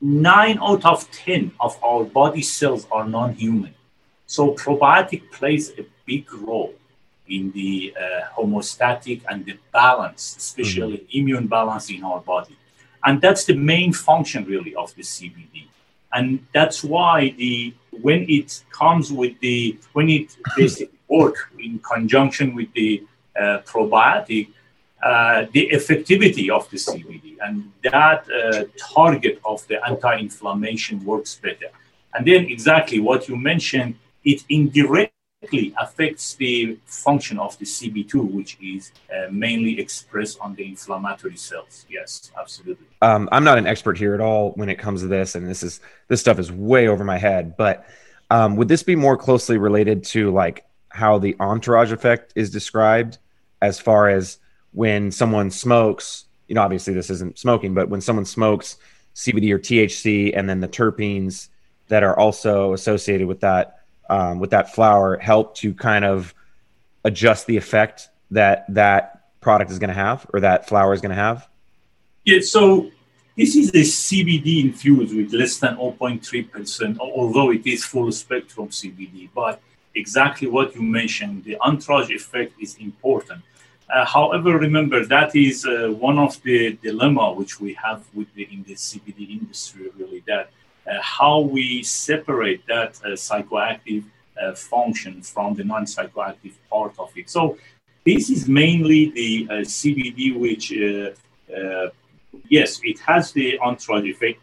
nine 0.00 0.58
out 0.60 0.84
of 0.84 1.10
ten 1.10 1.52
of 1.60 1.82
our 1.82 2.04
body 2.04 2.42
cells 2.42 2.86
are 2.92 3.06
non-human. 3.08 3.74
So 4.26 4.54
probiotic 4.54 5.30
plays 5.32 5.70
a 5.78 5.86
big 6.06 6.32
role 6.32 6.74
in 7.28 7.50
the 7.52 7.94
uh, 7.98 8.26
homeostatic 8.36 9.22
and 9.28 9.44
the 9.44 9.56
balance, 9.72 10.36
especially 10.36 10.98
mm-hmm. 10.98 11.18
immune 11.18 11.46
balance 11.46 11.90
in 11.90 12.04
our 12.04 12.20
body. 12.20 12.56
And 13.04 13.20
that's 13.20 13.44
the 13.44 13.54
main 13.54 13.92
function 13.92 14.44
really 14.44 14.74
of 14.74 14.94
the 14.94 15.02
CBD. 15.02 15.66
And 16.14 16.46
that's 16.52 16.84
why 16.84 17.34
the 17.36 17.74
when 17.90 18.26
it 18.28 18.62
comes 18.70 19.12
with 19.12 19.38
the 19.40 19.78
when 19.92 20.08
it 20.08 20.36
basically 20.56 20.98
work 21.08 21.50
in 21.58 21.78
conjunction 21.80 22.54
with 22.54 22.72
the 22.72 23.02
uh, 23.38 23.58
probiotic, 23.66 24.48
uh, 25.02 25.46
the 25.52 25.68
effectivity 25.72 26.48
of 26.50 26.68
the 26.70 26.76
CBD 26.76 27.36
and 27.44 27.70
that 27.82 28.26
uh, 28.30 28.64
target 28.78 29.40
of 29.44 29.66
the 29.68 29.84
anti-inflammation 29.86 31.04
works 31.04 31.34
better. 31.34 31.70
And 32.14 32.26
then 32.26 32.46
exactly 32.46 33.00
what 33.00 33.28
you 33.28 33.36
mentioned, 33.36 33.96
it 34.24 34.44
indirectly 34.48 35.13
affects 35.80 36.34
the 36.34 36.78
function 36.86 37.38
of 37.38 37.58
the 37.58 37.64
CB2, 37.64 38.32
which 38.32 38.58
is 38.62 38.92
uh, 39.10 39.30
mainly 39.30 39.78
expressed 39.80 40.38
on 40.40 40.54
the 40.54 40.64
inflammatory 40.64 41.36
cells. 41.36 41.86
Yes, 41.88 42.30
absolutely. 42.38 42.86
Um, 43.02 43.28
I'm 43.32 43.44
not 43.44 43.58
an 43.58 43.66
expert 43.66 43.98
here 43.98 44.14
at 44.14 44.20
all 44.20 44.52
when 44.52 44.68
it 44.68 44.78
comes 44.78 45.02
to 45.02 45.08
this, 45.08 45.34
and 45.34 45.46
this 45.46 45.62
is 45.62 45.80
this 46.08 46.20
stuff 46.20 46.38
is 46.38 46.50
way 46.50 46.88
over 46.88 47.04
my 47.04 47.18
head. 47.18 47.56
But 47.56 47.86
um, 48.30 48.56
would 48.56 48.68
this 48.68 48.82
be 48.82 48.96
more 48.96 49.16
closely 49.16 49.58
related 49.58 50.04
to 50.04 50.30
like 50.30 50.64
how 50.88 51.18
the 51.18 51.36
entourage 51.40 51.92
effect 51.92 52.32
is 52.36 52.50
described, 52.50 53.18
as 53.60 53.78
far 53.80 54.08
as 54.08 54.38
when 54.72 55.10
someone 55.10 55.50
smokes? 55.50 56.24
You 56.48 56.54
know, 56.54 56.62
obviously 56.62 56.94
this 56.94 57.10
isn't 57.10 57.38
smoking, 57.38 57.74
but 57.74 57.88
when 57.88 58.00
someone 58.00 58.24
smokes 58.24 58.76
CBD 59.14 59.50
or 59.52 59.58
THC, 59.58 60.36
and 60.36 60.48
then 60.48 60.60
the 60.60 60.68
terpenes 60.68 61.48
that 61.88 62.02
are 62.02 62.18
also 62.18 62.72
associated 62.72 63.26
with 63.26 63.40
that 63.40 63.83
um, 64.08 64.38
with 64.38 64.50
that 64.50 64.74
flower 64.74 65.16
help 65.18 65.54
to 65.56 65.74
kind 65.74 66.04
of 66.04 66.34
adjust 67.04 67.46
the 67.46 67.56
effect 67.56 68.08
that 68.30 68.64
that 68.74 69.24
product 69.40 69.70
is 69.70 69.78
going 69.78 69.88
to 69.88 69.94
have 69.94 70.26
or 70.32 70.40
that 70.40 70.68
flower 70.68 70.92
is 70.94 71.00
going 71.00 71.10
to 71.10 71.22
have? 71.22 71.48
Yeah, 72.24 72.40
so 72.40 72.90
this 73.36 73.54
is 73.56 73.68
a 73.70 73.82
CBD 73.82 74.64
infused 74.64 75.14
with 75.14 75.32
less 75.32 75.58
than 75.58 75.76
0.3%, 75.76 76.98
although 76.98 77.50
it 77.50 77.66
is 77.66 77.84
full 77.84 78.10
spectrum 78.12 78.68
CBD. 78.68 79.28
But 79.34 79.60
exactly 79.94 80.48
what 80.48 80.74
you 80.74 80.82
mentioned, 80.82 81.44
the 81.44 81.56
entourage 81.60 82.10
effect 82.10 82.54
is 82.60 82.76
important. 82.76 83.42
Uh, 83.92 84.04
however, 84.04 84.58
remember 84.58 85.04
that 85.04 85.36
is 85.36 85.66
uh, 85.66 85.88
one 85.98 86.18
of 86.18 86.40
the 86.42 86.72
dilemma 86.82 87.32
which 87.32 87.60
we 87.60 87.74
have 87.74 88.02
with 88.14 88.32
the, 88.34 88.44
in 88.50 88.62
the 88.64 88.74
CBD 88.74 89.38
industry, 89.38 89.90
really, 89.98 90.22
that 90.26 90.50
how 91.00 91.40
we 91.40 91.82
separate 91.82 92.66
that 92.66 93.00
uh, 93.04 93.08
psychoactive 93.10 94.04
uh, 94.40 94.54
function 94.54 95.22
from 95.22 95.54
the 95.54 95.64
non-psychoactive 95.64 96.52
part 96.70 96.94
of 96.98 97.10
it. 97.16 97.30
So 97.30 97.56
this 98.04 98.28
is 98.30 98.48
mainly 98.48 99.10
the 99.10 99.46
CBD, 99.62 100.38
which 100.38 100.72
yes, 102.48 102.80
it 102.82 102.98
has 103.00 103.32
the 103.32 103.58
entourage 103.60 104.04
effect. 104.04 104.40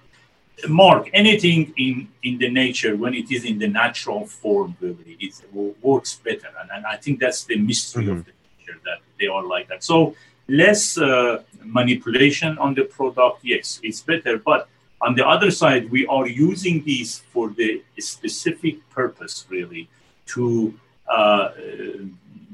Mark, 0.68 1.10
anything 1.14 1.74
in, 1.78 2.08
in 2.24 2.38
the 2.38 2.50
nature, 2.50 2.96
when 2.96 3.14
it 3.14 3.32
is 3.32 3.46
in 3.46 3.58
the 3.58 3.68
natural 3.68 4.26
form, 4.28 4.76
really, 4.80 5.18
it 5.20 5.34
works 5.82 6.16
better. 6.16 6.50
And, 6.60 6.70
and 6.72 6.86
I 6.86 6.98
think 6.98 7.20
that's 7.20 7.46
the 7.46 7.58
mystery 7.58 8.06
mm-hmm. 8.06 8.18
of 8.18 8.26
the 8.26 8.32
nature, 8.60 8.80
that 8.86 9.00
they 9.20 9.28
are 9.28 9.44
like 9.44 9.68
that. 9.70 9.84
So 9.84 10.16
less 10.48 10.98
uh, 10.98 11.44
manipulation 11.64 12.58
on 12.60 12.76
the 12.76 12.84
product, 12.84 13.40
yes, 13.44 13.80
it's 13.82 14.02
better. 14.02 14.38
But 14.38 14.68
on 15.02 15.16
the 15.16 15.28
other 15.28 15.52
side, 15.52 15.90
we 15.90 16.06
are 16.08 16.28
using 16.28 16.84
these 16.84 17.20
for 17.34 17.50
the 17.50 17.82
specific 18.00 18.78
purpose, 18.92 19.46
really, 19.50 19.90
to 20.28 20.74
uh, 21.08 21.50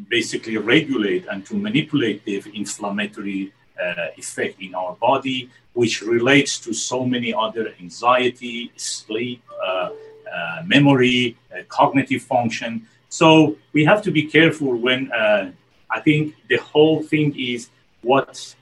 basically 0.10 0.58
regulate 0.58 1.26
and 1.28 1.46
to 1.46 1.56
manipulate 1.56 2.24
the 2.26 2.42
inflammatory 2.54 3.52
uh, 3.82 4.08
effect 4.18 4.62
in 4.62 4.74
our 4.74 4.96
body, 4.96 5.50
which 5.74 6.02
relates 6.02 6.58
to 6.60 6.74
so 6.74 7.06
many 7.06 7.34
other 7.34 7.74
anxiety, 7.80 8.72
sleep, 8.78 9.42
uh, 9.64 9.90
uh 10.28 10.62
memory, 10.66 11.38
uh, 11.54 11.62
cognitive 11.70 12.22
function. 12.22 12.88
So 13.10 13.56
we 13.74 13.86
have 13.86 14.02
to 14.04 14.12
be 14.12 14.24
careful 14.24 14.76
when 14.76 15.12
uh, 15.12 15.52
I 15.90 16.00
think 16.02 16.36
the 16.50 16.58
whole 16.58 17.04
thing 17.04 17.38
is 17.38 17.70
what 18.02 18.56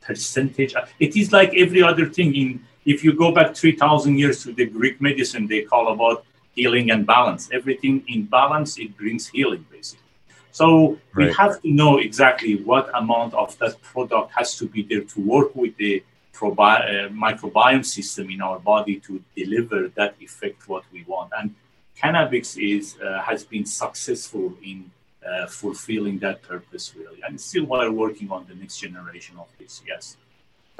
percentage. 0.00 0.74
It 0.98 1.16
is 1.16 1.32
like 1.32 1.54
every 1.54 1.82
other 1.82 2.06
thing 2.06 2.34
in 2.34 2.60
if 2.84 3.04
you 3.04 3.12
go 3.12 3.32
back 3.32 3.54
3,000 3.54 4.18
years 4.18 4.42
to 4.44 4.52
the 4.52 4.66
Greek 4.66 5.00
medicine, 5.00 5.46
they 5.46 5.62
call 5.62 5.92
about 5.92 6.24
healing 6.54 6.90
and 6.90 7.06
balance. 7.06 7.48
Everything 7.52 8.02
in 8.08 8.24
balance, 8.24 8.78
it 8.78 8.96
brings 8.96 9.28
healing, 9.28 9.64
basically. 9.70 10.04
So 10.52 10.98
right. 11.14 11.28
we 11.28 11.32
have 11.34 11.60
to 11.62 11.70
know 11.70 11.98
exactly 11.98 12.56
what 12.62 12.90
amount 12.94 13.34
of 13.34 13.56
that 13.58 13.80
product 13.82 14.32
has 14.36 14.56
to 14.58 14.66
be 14.66 14.82
there 14.82 15.02
to 15.02 15.20
work 15.20 15.54
with 15.54 15.76
the 15.76 16.02
probi- 16.34 17.06
uh, 17.06 17.08
microbiome 17.10 17.84
system 17.84 18.30
in 18.30 18.40
our 18.42 18.58
body 18.58 18.96
to 19.00 19.22
deliver 19.36 19.88
that 19.88 20.14
effect 20.20 20.68
what 20.68 20.84
we 20.92 21.04
want. 21.04 21.30
And 21.38 21.54
cannabis 21.94 22.56
is 22.56 22.96
uh, 23.04 23.20
has 23.22 23.44
been 23.44 23.66
successful 23.66 24.54
in 24.62 24.90
uh, 25.28 25.46
fulfilling 25.46 26.18
that 26.18 26.42
purpose 26.42 26.94
really. 26.96 27.20
And 27.26 27.40
still, 27.40 27.66
we're 27.66 27.92
working 27.92 28.30
on 28.30 28.46
the 28.48 28.54
next 28.54 28.78
generation 28.78 29.36
of 29.38 29.48
this. 29.58 29.82
Yes. 29.86 30.16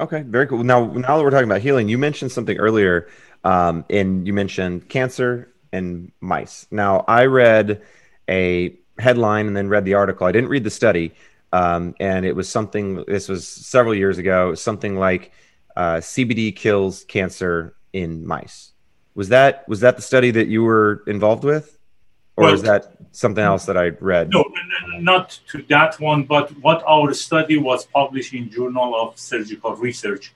Okay, 0.00 0.22
very 0.22 0.46
cool. 0.46 0.64
Now, 0.64 0.86
now 0.86 1.18
that 1.18 1.22
we're 1.22 1.30
talking 1.30 1.44
about 1.44 1.60
healing, 1.60 1.90
you 1.90 1.98
mentioned 1.98 2.32
something 2.32 2.56
earlier, 2.56 3.08
um, 3.44 3.84
and 3.90 4.26
you 4.26 4.32
mentioned 4.32 4.88
cancer 4.88 5.52
and 5.74 6.10
mice. 6.20 6.66
Now, 6.70 7.04
I 7.06 7.26
read 7.26 7.82
a 8.26 8.74
headline 8.98 9.46
and 9.46 9.54
then 9.54 9.68
read 9.68 9.84
the 9.84 9.94
article. 9.94 10.26
I 10.26 10.32
didn't 10.32 10.48
read 10.48 10.64
the 10.64 10.70
study, 10.70 11.12
um, 11.52 11.94
and 12.00 12.24
it 12.24 12.34
was 12.34 12.48
something. 12.48 13.04
This 13.06 13.28
was 13.28 13.46
several 13.46 13.94
years 13.94 14.16
ago. 14.16 14.54
Something 14.54 14.96
like 14.96 15.32
uh, 15.76 15.96
CBD 15.96 16.56
kills 16.56 17.04
cancer 17.04 17.74
in 17.92 18.26
mice. 18.26 18.72
Was 19.14 19.28
that 19.28 19.68
was 19.68 19.80
that 19.80 19.96
the 19.96 20.02
study 20.02 20.30
that 20.30 20.48
you 20.48 20.62
were 20.62 21.02
involved 21.08 21.44
with? 21.44 21.76
Or 22.40 22.44
well, 22.44 22.54
is 22.54 22.62
that 22.62 22.92
something 23.12 23.44
else 23.44 23.66
that 23.66 23.76
I 23.76 23.88
read? 24.00 24.30
No, 24.30 24.44
not 24.98 25.38
to 25.48 25.62
that 25.68 26.00
one, 26.00 26.22
but 26.24 26.48
what 26.62 26.82
our 26.88 27.12
study 27.12 27.58
was 27.58 27.84
published 27.84 28.32
in 28.32 28.50
Journal 28.50 28.94
of 28.94 29.18
Surgical 29.18 29.76
Research. 29.76 30.32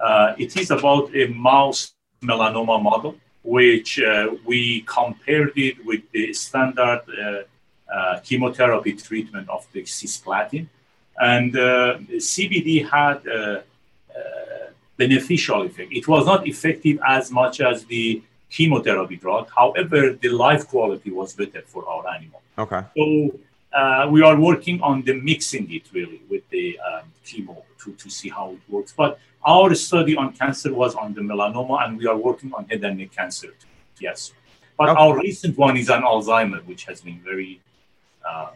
Uh, 0.00 0.34
it 0.36 0.56
is 0.56 0.72
about 0.72 1.14
a 1.14 1.26
mouse 1.28 1.92
melanoma 2.20 2.82
model, 2.82 3.14
which 3.44 4.00
uh, 4.00 4.34
we 4.44 4.80
compared 4.80 5.52
it 5.56 5.76
with 5.86 6.02
the 6.10 6.32
standard 6.32 7.02
uh, 7.08 7.42
uh 7.94 8.18
chemotherapy 8.26 8.94
treatment 8.94 9.48
of 9.48 9.62
the 9.72 9.82
cisplatin. 9.82 10.66
And 11.16 11.56
uh, 11.56 11.98
CBD 12.32 12.68
had 12.96 13.18
a, 13.26 13.62
a 14.20 14.22
beneficial 14.96 15.62
effect. 15.62 15.92
It 15.92 16.08
was 16.08 16.26
not 16.26 16.48
effective 16.48 16.98
as 17.06 17.30
much 17.30 17.60
as 17.60 17.84
the 17.84 18.22
chemotherapy 18.50 19.16
drug. 19.16 19.48
However, 19.54 20.12
the 20.12 20.28
life 20.28 20.68
quality 20.68 21.10
was 21.10 21.32
better 21.34 21.62
for 21.66 21.88
our 21.88 22.08
animal. 22.14 22.40
Okay. 22.58 22.82
So 22.96 23.38
uh, 23.74 24.06
we 24.10 24.22
are 24.22 24.38
working 24.38 24.80
on 24.80 25.02
the 25.02 25.14
mixing 25.14 25.70
it 25.72 25.82
really 25.92 26.22
with 26.30 26.48
the 26.50 26.78
um, 26.78 27.02
chemo 27.24 27.62
to, 27.82 27.92
to 27.92 28.10
see 28.10 28.28
how 28.28 28.50
it 28.52 28.60
works. 28.68 28.94
But 28.96 29.18
our 29.44 29.74
study 29.74 30.16
on 30.16 30.32
cancer 30.32 30.72
was 30.72 30.94
on 30.94 31.14
the 31.14 31.20
melanoma, 31.20 31.84
and 31.84 31.98
we 31.98 32.06
are 32.06 32.16
working 32.16 32.52
on 32.54 32.66
head 32.66 32.84
and 32.84 32.98
neck 32.98 33.12
cancer. 33.12 33.48
Too. 33.48 33.66
Yes, 34.00 34.32
but 34.78 34.88
okay. 34.88 35.00
our 35.00 35.18
recent 35.18 35.58
one 35.58 35.76
is 35.76 35.90
on 35.90 36.02
Alzheimer, 36.02 36.64
which 36.64 36.84
has 36.84 37.00
been 37.00 37.20
very 37.20 37.60
uh, 38.28 38.50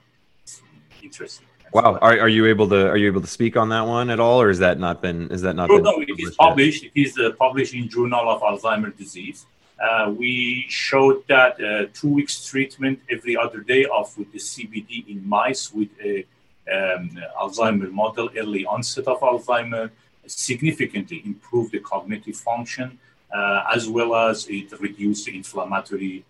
interesting. 1.03 1.47
Wow, 1.73 1.99
are, 2.01 2.19
are 2.21 2.29
you 2.29 2.47
able 2.47 2.69
to 2.71 2.89
are 2.89 2.97
you 2.97 3.07
able 3.09 3.21
to 3.21 3.27
speak 3.27 3.57
on 3.57 3.69
that 3.69 3.83
one 3.87 4.09
at 4.09 4.21
all, 4.21 4.41
or 4.41 4.49
is 4.49 4.59
that 4.61 4.79
not 4.79 5.03
been 5.03 5.31
is 5.31 5.43
that 5.43 5.55
not? 5.55 5.69
No, 5.69 5.77
no, 5.77 6.01
it 6.01 6.09
is 6.19 6.35
published. 6.35 6.85
Yet? 6.85 6.93
It 6.95 7.01
is 7.01 7.19
uh, 7.19 7.33
published 7.39 7.75
in 7.75 7.89
Journal 7.89 8.31
of 8.31 8.41
Alzheimer's 8.41 8.97
Disease. 8.97 9.47
Uh, 9.81 10.13
we 10.17 10.65
showed 10.69 11.23
that 11.29 11.61
uh, 11.63 11.87
two 11.95 12.09
weeks 12.09 12.45
treatment 12.45 13.01
every 13.11 13.37
other 13.37 13.61
day 13.61 13.85
of 13.85 14.17
with 14.19 14.31
the 14.33 14.39
CBD 14.39 15.09
in 15.09 15.29
mice 15.29 15.73
with 15.73 15.89
a 16.03 16.27
um, 16.73 17.11
Alzheimer 17.41 17.91
model, 17.91 18.29
early 18.37 18.67
onset 18.67 19.07
of 19.07 19.21
Alzheimer, 19.21 19.91
significantly 20.27 21.23
improved 21.25 21.73
the 21.73 21.79
cognitive 21.79 22.37
function, 22.37 22.99
uh, 23.33 23.65
as 23.73 23.89
well 23.89 24.15
as 24.15 24.47
it 24.49 24.73
reduced 24.81 25.27
the 25.27 25.37
inflammatory 25.37 26.25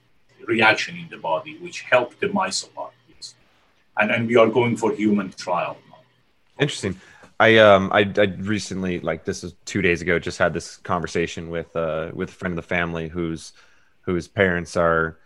reaction 0.46 0.96
in 0.96 1.08
the 1.08 1.16
body, 1.16 1.56
which 1.58 1.82
helped 1.82 2.20
the 2.20 2.28
mice 2.28 2.68
a 2.68 2.78
lot. 2.78 2.92
And, 4.00 4.12
and 4.12 4.28
we 4.28 4.36
are 4.36 4.46
going 4.46 4.76
for 4.76 4.92
human 4.92 5.32
trial. 5.32 5.76
Interesting. 6.60 7.00
I 7.40 7.58
um 7.58 7.90
I, 7.92 8.12
I 8.16 8.24
recently 8.38 9.00
like 9.00 9.24
this 9.24 9.44
is 9.44 9.54
two 9.64 9.80
days 9.80 10.02
ago 10.02 10.18
just 10.18 10.38
had 10.38 10.52
this 10.52 10.76
conversation 10.78 11.50
with 11.50 11.74
uh 11.76 12.10
with 12.12 12.30
a 12.30 12.32
friend 12.32 12.52
of 12.52 12.56
the 12.56 12.68
family 12.68 13.08
whose 13.08 13.52
whose 14.02 14.26
parents 14.26 14.76
are 14.76 15.18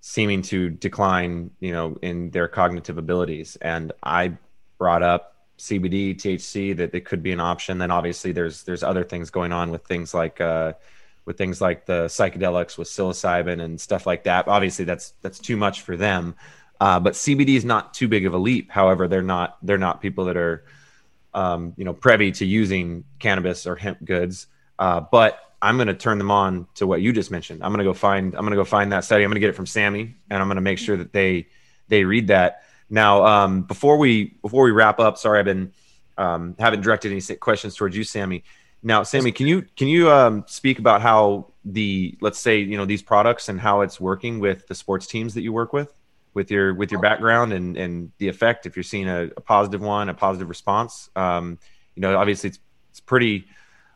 seeming 0.00 0.42
to 0.42 0.70
decline 0.70 1.50
you 1.60 1.72
know 1.72 1.96
in 2.02 2.30
their 2.30 2.48
cognitive 2.48 2.98
abilities. 2.98 3.56
And 3.56 3.92
I 4.02 4.36
brought 4.78 5.02
up 5.02 5.36
CBD 5.58 6.16
THC 6.16 6.76
that 6.78 6.94
it 6.94 7.04
could 7.04 7.22
be 7.22 7.32
an 7.32 7.40
option. 7.40 7.78
Then 7.78 7.90
obviously 7.90 8.32
there's 8.32 8.64
there's 8.64 8.82
other 8.82 9.04
things 9.04 9.30
going 9.30 9.52
on 9.52 9.70
with 9.70 9.84
things 9.84 10.12
like 10.12 10.40
uh 10.40 10.72
with 11.24 11.38
things 11.38 11.60
like 11.60 11.86
the 11.86 12.06
psychedelics 12.06 12.78
with 12.78 12.88
psilocybin 12.88 13.62
and 13.62 13.80
stuff 13.80 14.06
like 14.06 14.24
that. 14.24 14.48
Obviously 14.48 14.84
that's 14.84 15.12
that's 15.22 15.38
too 15.38 15.56
much 15.56 15.82
for 15.82 15.96
them. 15.96 16.34
Uh, 16.80 16.98
but 16.98 17.12
CBD 17.12 17.56
is 17.56 17.64
not 17.64 17.92
too 17.92 18.08
big 18.08 18.24
of 18.26 18.32
a 18.34 18.38
leap. 18.38 18.70
However 18.70 19.06
they're 19.06 19.22
not 19.22 19.58
they're 19.62 19.78
not 19.78 20.00
people 20.00 20.24
that 20.24 20.36
are 20.36 20.64
um, 21.34 21.74
you 21.76 21.84
know, 21.84 21.92
privy 21.92 22.32
to 22.32 22.44
using 22.44 23.04
cannabis 23.18 23.66
or 23.66 23.76
hemp 23.76 24.04
goods. 24.04 24.46
Uh, 24.78 25.00
but 25.00 25.38
I'm 25.62 25.76
going 25.76 25.88
to 25.88 25.94
turn 25.94 26.18
them 26.18 26.30
on 26.30 26.66
to 26.76 26.86
what 26.86 27.02
you 27.02 27.12
just 27.12 27.30
mentioned. 27.30 27.62
I'm 27.62 27.70
going 27.70 27.78
to 27.78 27.84
go 27.84 27.92
find, 27.92 28.34
I'm 28.34 28.40
going 28.40 28.52
to 28.52 28.56
go 28.56 28.64
find 28.64 28.92
that 28.92 29.04
study. 29.04 29.24
I'm 29.24 29.30
going 29.30 29.36
to 29.36 29.40
get 29.40 29.50
it 29.50 29.56
from 29.56 29.66
Sammy 29.66 30.16
and 30.30 30.42
I'm 30.42 30.48
going 30.48 30.56
to 30.56 30.62
make 30.62 30.78
sure 30.78 30.96
that 30.96 31.12
they, 31.12 31.48
they 31.88 32.04
read 32.04 32.28
that. 32.28 32.62
Now, 32.88 33.24
um, 33.24 33.62
before 33.62 33.98
we, 33.98 34.36
before 34.42 34.64
we 34.64 34.70
wrap 34.70 34.98
up, 34.98 35.18
sorry, 35.18 35.38
I've 35.38 35.44
been, 35.44 35.72
um, 36.16 36.56
haven't 36.58 36.80
directed 36.80 37.12
any 37.12 37.36
questions 37.36 37.74
towards 37.74 37.96
you, 37.96 38.04
Sammy. 38.04 38.42
Now, 38.82 39.02
Sammy, 39.02 39.32
can 39.32 39.46
you, 39.46 39.66
can 39.76 39.88
you, 39.88 40.10
um, 40.10 40.44
speak 40.48 40.78
about 40.78 41.02
how 41.02 41.52
the, 41.64 42.16
let's 42.20 42.38
say, 42.38 42.60
you 42.60 42.76
know, 42.78 42.86
these 42.86 43.02
products 43.02 43.48
and 43.50 43.60
how 43.60 43.82
it's 43.82 44.00
working 44.00 44.40
with 44.40 44.66
the 44.66 44.74
sports 44.74 45.06
teams 45.06 45.34
that 45.34 45.42
you 45.42 45.52
work 45.52 45.72
with? 45.72 45.92
With 46.32 46.50
your 46.50 46.74
with 46.74 46.92
your 46.92 47.00
background 47.00 47.52
and 47.52 47.76
and 47.76 48.12
the 48.18 48.28
effect 48.28 48.64
if 48.64 48.76
you're 48.76 48.84
seeing 48.84 49.08
a, 49.08 49.24
a 49.36 49.40
positive 49.40 49.80
one 49.80 50.08
a 50.08 50.14
positive 50.14 50.48
response 50.48 51.10
um, 51.16 51.58
you 51.96 52.02
know 52.02 52.16
obviously 52.16 52.50
it's 52.50 52.60
it's 52.90 53.00
pretty 53.00 53.46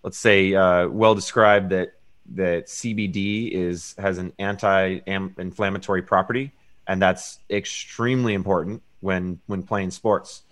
let's 0.03 0.19
say 0.19 0.55
uh, 0.55 0.89
well 0.89 1.15
described 1.15 1.71
that 1.71 1.95
that 2.35 2.67
CBD 2.67 3.51
is 3.53 3.95
has 3.99 4.19
an 4.19 4.33
anti-inflammatory 4.39 6.03
property 6.03 6.53
and 6.89 7.01
that's 7.01 7.39
extremely 7.51 8.35
important 8.35 8.83
when 9.01 9.39
when 9.47 9.63
playing 9.63 9.91
sports 9.91 10.43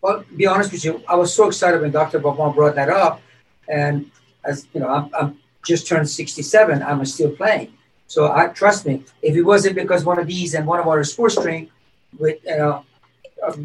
well 0.00 0.24
be 0.36 0.46
honest 0.46 0.72
with 0.72 0.84
you 0.84 1.02
I 1.08 1.14
was 1.14 1.32
so 1.32 1.46
excited 1.46 1.80
when 1.80 1.90
Dr. 1.90 2.18
Baban 2.18 2.54
brought 2.54 2.74
that 2.74 2.88
up 2.88 3.20
and 3.68 4.10
as 4.44 4.66
you 4.72 4.80
know 4.80 4.88
I'm, 4.88 5.10
I'm 5.14 5.38
just 5.64 5.86
turned 5.86 6.08
67 6.08 6.82
I'm 6.82 7.04
still 7.04 7.30
playing 7.36 7.72
so 8.08 8.32
I 8.32 8.48
trust 8.48 8.86
me, 8.86 9.04
if 9.20 9.36
it 9.36 9.42
wasn't 9.42 9.76
because 9.76 10.02
one 10.02 10.18
of 10.18 10.26
these 10.26 10.54
and 10.54 10.66
one 10.66 10.80
of 10.80 10.88
our 10.88 11.04
sports 11.04 11.36
drink 11.36 11.70
with 12.18 12.40
uh, 12.48 12.80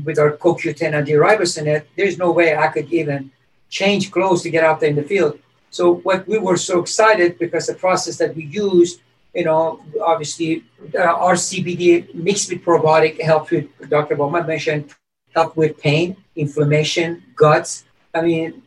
with 0.04 0.20
our 0.20 0.34
CoQ10 0.38 0.94
and 0.94 1.06
D-ribose 1.06 1.58
in 1.58 1.65
it, 1.67 1.88
there's 1.96 2.17
no 2.17 2.32
way 2.32 2.56
I 2.56 2.67
could 2.67 2.91
even 2.94 3.32
change 3.70 4.12
clothes 4.12 4.44
to 4.44 4.52
get 4.52 4.63
out 4.63 4.82
there 4.82 4.89
in 4.89 4.98
the 4.98 5.04
field. 5.04 5.39
So 5.72 5.96
what 5.96 6.28
we 6.28 6.38
were 6.38 6.58
so 6.58 6.82
excited 6.82 7.39
because 7.39 7.65
the 7.67 7.74
process 7.74 8.17
that 8.17 8.36
we 8.36 8.44
used, 8.44 9.02
you 9.34 9.46
know, 9.46 9.82
obviously 10.04 10.63
uh, 10.94 11.00
our 11.26 11.34
CBD 11.34 12.13
mixed 12.13 12.52
with 12.52 12.63
probiotic 12.63 13.20
helped 13.22 13.50
with 13.50 13.65
Dr. 13.89 14.15
Bowman 14.15 14.46
mentioned 14.46 14.94
help 15.34 15.56
with 15.58 15.80
pain, 15.80 16.17
inflammation, 16.36 17.24
guts. 17.36 17.86
I 18.13 18.22
mean, 18.22 18.62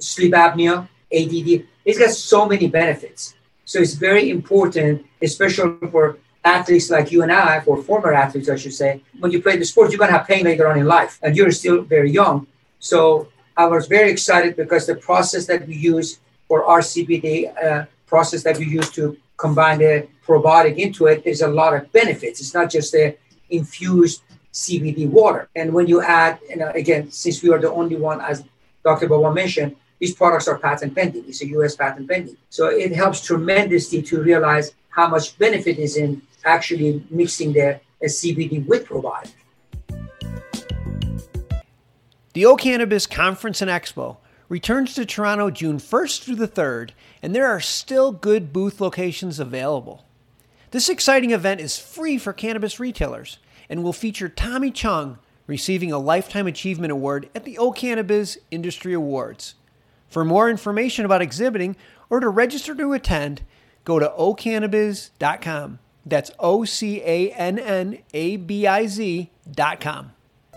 sleep 0.00 0.32
apnea, 0.32 0.88
ADD. 1.12 1.68
It's 1.84 1.98
got 1.98 2.10
so 2.10 2.46
many 2.46 2.66
benefits. 2.66 3.34
So 3.68 3.78
it's 3.80 3.92
very 3.92 4.30
important, 4.30 5.04
especially 5.20 5.86
for 5.90 6.16
athletes 6.42 6.88
like 6.88 7.12
you 7.12 7.22
and 7.22 7.30
I, 7.30 7.60
for 7.60 7.82
former 7.82 8.14
athletes, 8.14 8.48
I 8.48 8.56
should 8.56 8.72
say. 8.72 9.02
When 9.20 9.30
you 9.30 9.42
play 9.42 9.58
the 9.58 9.66
sport, 9.66 9.90
you're 9.90 9.98
going 9.98 10.10
to 10.10 10.16
have 10.16 10.26
pain 10.26 10.44
later 10.44 10.66
on 10.68 10.78
in 10.78 10.86
life, 10.86 11.18
and 11.22 11.36
you're 11.36 11.50
still 11.50 11.82
very 11.82 12.10
young. 12.10 12.46
So 12.78 13.28
I 13.58 13.66
was 13.66 13.86
very 13.86 14.10
excited 14.10 14.56
because 14.56 14.86
the 14.86 14.94
process 14.94 15.44
that 15.48 15.66
we 15.68 15.74
use 15.74 16.18
for 16.48 16.64
our 16.64 16.80
CBD 16.80 17.28
uh, 17.62 17.84
process 18.06 18.42
that 18.44 18.56
we 18.56 18.64
use 18.64 18.88
to 18.92 19.18
combine 19.36 19.80
the 19.80 20.08
probiotic 20.26 20.78
into 20.78 21.04
it, 21.04 21.22
there's 21.24 21.42
a 21.42 21.48
lot 21.60 21.74
of 21.74 21.92
benefits. 21.92 22.40
It's 22.40 22.54
not 22.54 22.70
just 22.70 22.92
the 22.92 23.18
infused 23.50 24.22
CBD 24.50 25.10
water. 25.10 25.50
And 25.54 25.74
when 25.74 25.86
you 25.88 26.00
add, 26.00 26.38
you 26.48 26.56
know, 26.56 26.70
again, 26.74 27.10
since 27.10 27.42
we 27.42 27.50
are 27.50 27.58
the 27.58 27.70
only 27.70 27.96
one, 27.96 28.22
as 28.22 28.42
Dr. 28.82 29.08
Baba 29.08 29.30
mentioned, 29.34 29.76
these 29.98 30.14
products 30.14 30.48
are 30.48 30.58
patent 30.58 30.94
pending. 30.94 31.24
It's 31.26 31.42
a 31.42 31.46
US 31.48 31.76
patent 31.76 32.08
pending. 32.08 32.36
So 32.50 32.68
it 32.68 32.92
helps 32.92 33.24
tremendously 33.24 34.02
to 34.02 34.22
realize 34.22 34.72
how 34.90 35.08
much 35.08 35.38
benefit 35.38 35.78
is 35.78 35.96
in 35.96 36.22
actually 36.44 37.04
mixing 37.10 37.52
the 37.52 37.80
CBD 38.02 38.66
with 38.66 38.86
probiotic. 38.86 39.32
The 42.34 42.46
O'Cannabiz 42.46 43.10
Conference 43.10 43.60
and 43.60 43.70
Expo 43.70 44.18
returns 44.48 44.94
to 44.94 45.04
Toronto 45.04 45.50
June 45.50 45.78
1st 45.78 46.22
through 46.22 46.36
the 46.36 46.48
3rd, 46.48 46.90
and 47.20 47.34
there 47.34 47.46
are 47.46 47.60
still 47.60 48.12
good 48.12 48.52
booth 48.52 48.80
locations 48.80 49.40
available. 49.40 50.04
This 50.70 50.88
exciting 50.88 51.32
event 51.32 51.60
is 51.60 51.78
free 51.78 52.18
for 52.18 52.32
cannabis 52.32 52.78
retailers 52.78 53.38
and 53.68 53.82
will 53.82 53.92
feature 53.92 54.28
Tommy 54.28 54.70
Chong 54.70 55.18
receiving 55.46 55.90
a 55.90 55.98
Lifetime 55.98 56.46
Achievement 56.46 56.92
Award 56.92 57.28
at 57.34 57.44
the 57.44 57.58
O'Cannabiz 57.58 58.38
Industry 58.50 58.92
Awards. 58.92 59.54
For 60.08 60.24
more 60.24 60.48
information 60.48 61.04
about 61.04 61.20
exhibiting 61.20 61.76
or 62.08 62.20
to 62.20 62.28
register 62.28 62.74
to 62.74 62.94
attend, 62.94 63.42
go 63.84 63.98
to 63.98 64.08
ocannabiz.com. 64.08 65.78
That's 66.06 66.30
O 66.38 66.64
C 66.64 67.02
A 67.02 67.30
N 67.32 67.58
N 67.58 67.98
A 68.14 68.36
B 68.36 68.66
I 68.66 68.86
Z.com. 68.86 70.12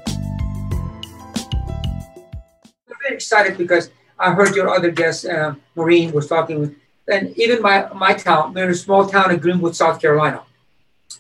I'm 0.08 0.16
very 3.04 3.16
excited 3.16 3.58
because 3.58 3.90
I 4.18 4.34
heard 4.34 4.56
your 4.56 4.70
other 4.70 4.92
guest, 4.92 5.26
uh, 5.26 5.56
Maureen, 5.76 6.14
was 6.14 6.28
talking 6.28 6.60
with, 6.60 6.76
and 7.12 7.38
even 7.38 7.62
my, 7.62 7.92
my 7.94 8.14
town, 8.14 8.54
we're 8.54 8.64
in 8.66 8.72
a 8.72 8.76
small 8.76 9.06
town 9.08 9.32
in 9.32 9.40
Greenwood, 9.40 9.76
South 9.76 10.00
Carolina. 10.00 10.44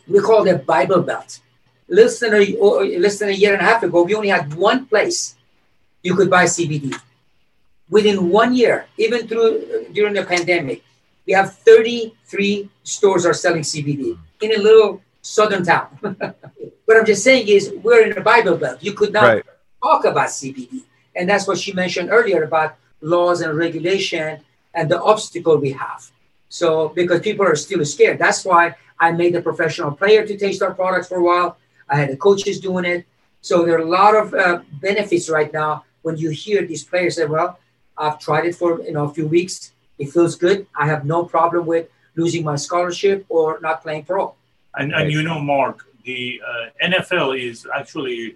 We 0.07 0.21
call 0.21 0.47
it 0.47 0.65
Bible 0.65 1.01
Belt. 1.01 1.41
Less 1.89 2.19
than, 2.19 2.33
a, 2.33 2.55
less 2.99 3.19
than 3.19 3.29
a 3.29 3.33
year 3.33 3.51
and 3.51 3.61
a 3.61 3.65
half 3.65 3.83
ago, 3.83 4.03
we 4.03 4.15
only 4.15 4.29
had 4.29 4.53
one 4.53 4.85
place 4.85 5.35
you 6.03 6.15
could 6.15 6.29
buy 6.29 6.45
CBD 6.45 6.97
within 7.91 8.29
one 8.29 8.55
year, 8.55 8.87
even 8.97 9.27
through 9.27 9.85
during 9.91 10.15
the 10.15 10.23
pandemic, 10.23 10.83
we 11.27 11.33
have 11.33 11.53
33 11.57 12.69
stores 12.83 13.25
are 13.27 13.33
selling 13.33 13.61
CBD 13.61 14.17
in 14.41 14.51
a 14.53 14.57
little 14.57 15.01
southern 15.21 15.63
town. 15.63 15.87
what 16.85 16.97
I'm 16.97 17.05
just 17.05 17.23
saying 17.23 17.47
is 17.47 17.71
we're 17.83 18.07
in 18.07 18.17
a 18.17 18.21
Bible 18.21 18.57
Belt. 18.57 18.81
You 18.81 18.93
could 18.93 19.13
not 19.13 19.23
right. 19.23 19.45
talk 19.83 20.05
about 20.05 20.29
CBD. 20.29 20.81
And 21.15 21.29
that's 21.29 21.47
what 21.47 21.59
she 21.59 21.73
mentioned 21.73 22.09
earlier 22.09 22.43
about 22.43 22.77
laws 23.01 23.41
and 23.41 23.55
regulation 23.55 24.39
and 24.73 24.89
the 24.89 24.99
obstacle 25.01 25.57
we 25.57 25.73
have. 25.73 26.09
So 26.49 26.89
because 26.89 27.19
people 27.21 27.45
are 27.45 27.55
still 27.55 27.83
scared. 27.85 28.17
That's 28.17 28.43
why 28.43 28.75
I 28.99 29.11
made 29.11 29.35
a 29.35 29.41
professional 29.41 29.91
player 29.91 30.25
to 30.25 30.37
taste 30.37 30.61
our 30.61 30.73
products 30.73 31.09
for 31.09 31.17
a 31.17 31.23
while. 31.23 31.57
I 31.89 31.97
had 31.97 32.09
the 32.09 32.17
coaches 32.17 32.59
doing 32.59 32.85
it. 32.85 33.05
So 33.41 33.65
there 33.65 33.75
are 33.75 33.81
a 33.81 33.89
lot 33.89 34.15
of 34.15 34.33
uh, 34.33 34.61
benefits 34.81 35.29
right 35.29 35.51
now 35.51 35.83
when 36.03 36.17
you 36.17 36.29
hear 36.29 36.65
these 36.65 36.83
players 36.83 37.15
say, 37.15 37.25
well, 37.25 37.59
I've 37.97 38.19
tried 38.19 38.45
it 38.45 38.55
for 38.55 38.81
you 38.81 38.93
know 38.93 39.05
a 39.05 39.13
few 39.13 39.27
weeks. 39.27 39.71
It 39.99 40.11
feels 40.11 40.35
good. 40.35 40.65
I 40.75 40.87
have 40.87 41.05
no 41.05 41.25
problem 41.25 41.65
with 41.65 41.87
losing 42.15 42.43
my 42.43 42.55
scholarship 42.55 43.25
or 43.29 43.59
not 43.61 43.83
playing 43.83 44.05
pro. 44.05 44.33
And, 44.75 44.93
and 44.93 45.11
you 45.11 45.21
know, 45.21 45.39
Mark, 45.39 45.85
the 46.03 46.41
uh, 46.45 46.87
NFL 46.87 47.39
is 47.39 47.67
actually 47.73 48.35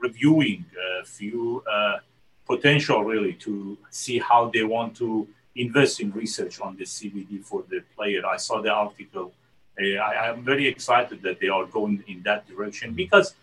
reviewing 0.00 0.64
a 1.00 1.04
few 1.04 1.62
uh, 1.70 1.98
potential 2.46 3.04
really 3.04 3.34
to 3.34 3.76
see 3.90 4.18
how 4.18 4.50
they 4.52 4.64
want 4.64 4.96
to 4.96 5.28
invest 5.54 6.00
in 6.00 6.10
research 6.12 6.60
on 6.60 6.76
the 6.76 6.84
CBD 6.84 7.44
for 7.44 7.64
the 7.68 7.82
player. 7.94 8.24
I 8.26 8.36
saw 8.36 8.60
the 8.60 8.70
article. 8.70 9.32
Uh, 9.80 9.96
I, 9.96 10.28
am 10.28 10.42
very 10.42 10.66
excited 10.66 11.22
that 11.22 11.40
they 11.40 11.48
are 11.48 11.66
going 11.66 12.02
in 12.08 12.22
that 12.22 12.46
direction 12.48 12.94
because 12.94 13.34